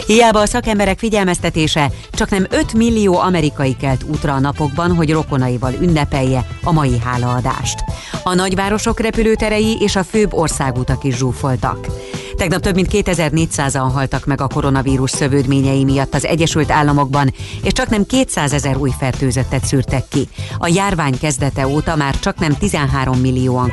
[0.05, 5.73] Hiába a szakemberek figyelmeztetése, csak nem 5 millió amerikai kelt útra a napokban, hogy rokonaival
[5.81, 7.84] ünnepelje a mai hálaadást.
[8.23, 11.88] A nagyvárosok repülőterei és a főbb országútak is zsúfoltak.
[12.36, 17.89] Tegnap több mint 2400-an haltak meg a koronavírus szövődményei miatt az Egyesült Államokban, és csak
[17.89, 20.27] nem 200 ezer új fertőzöttet szűrtek ki.
[20.57, 23.71] A járvány kezdete óta már csak nem 13 millióan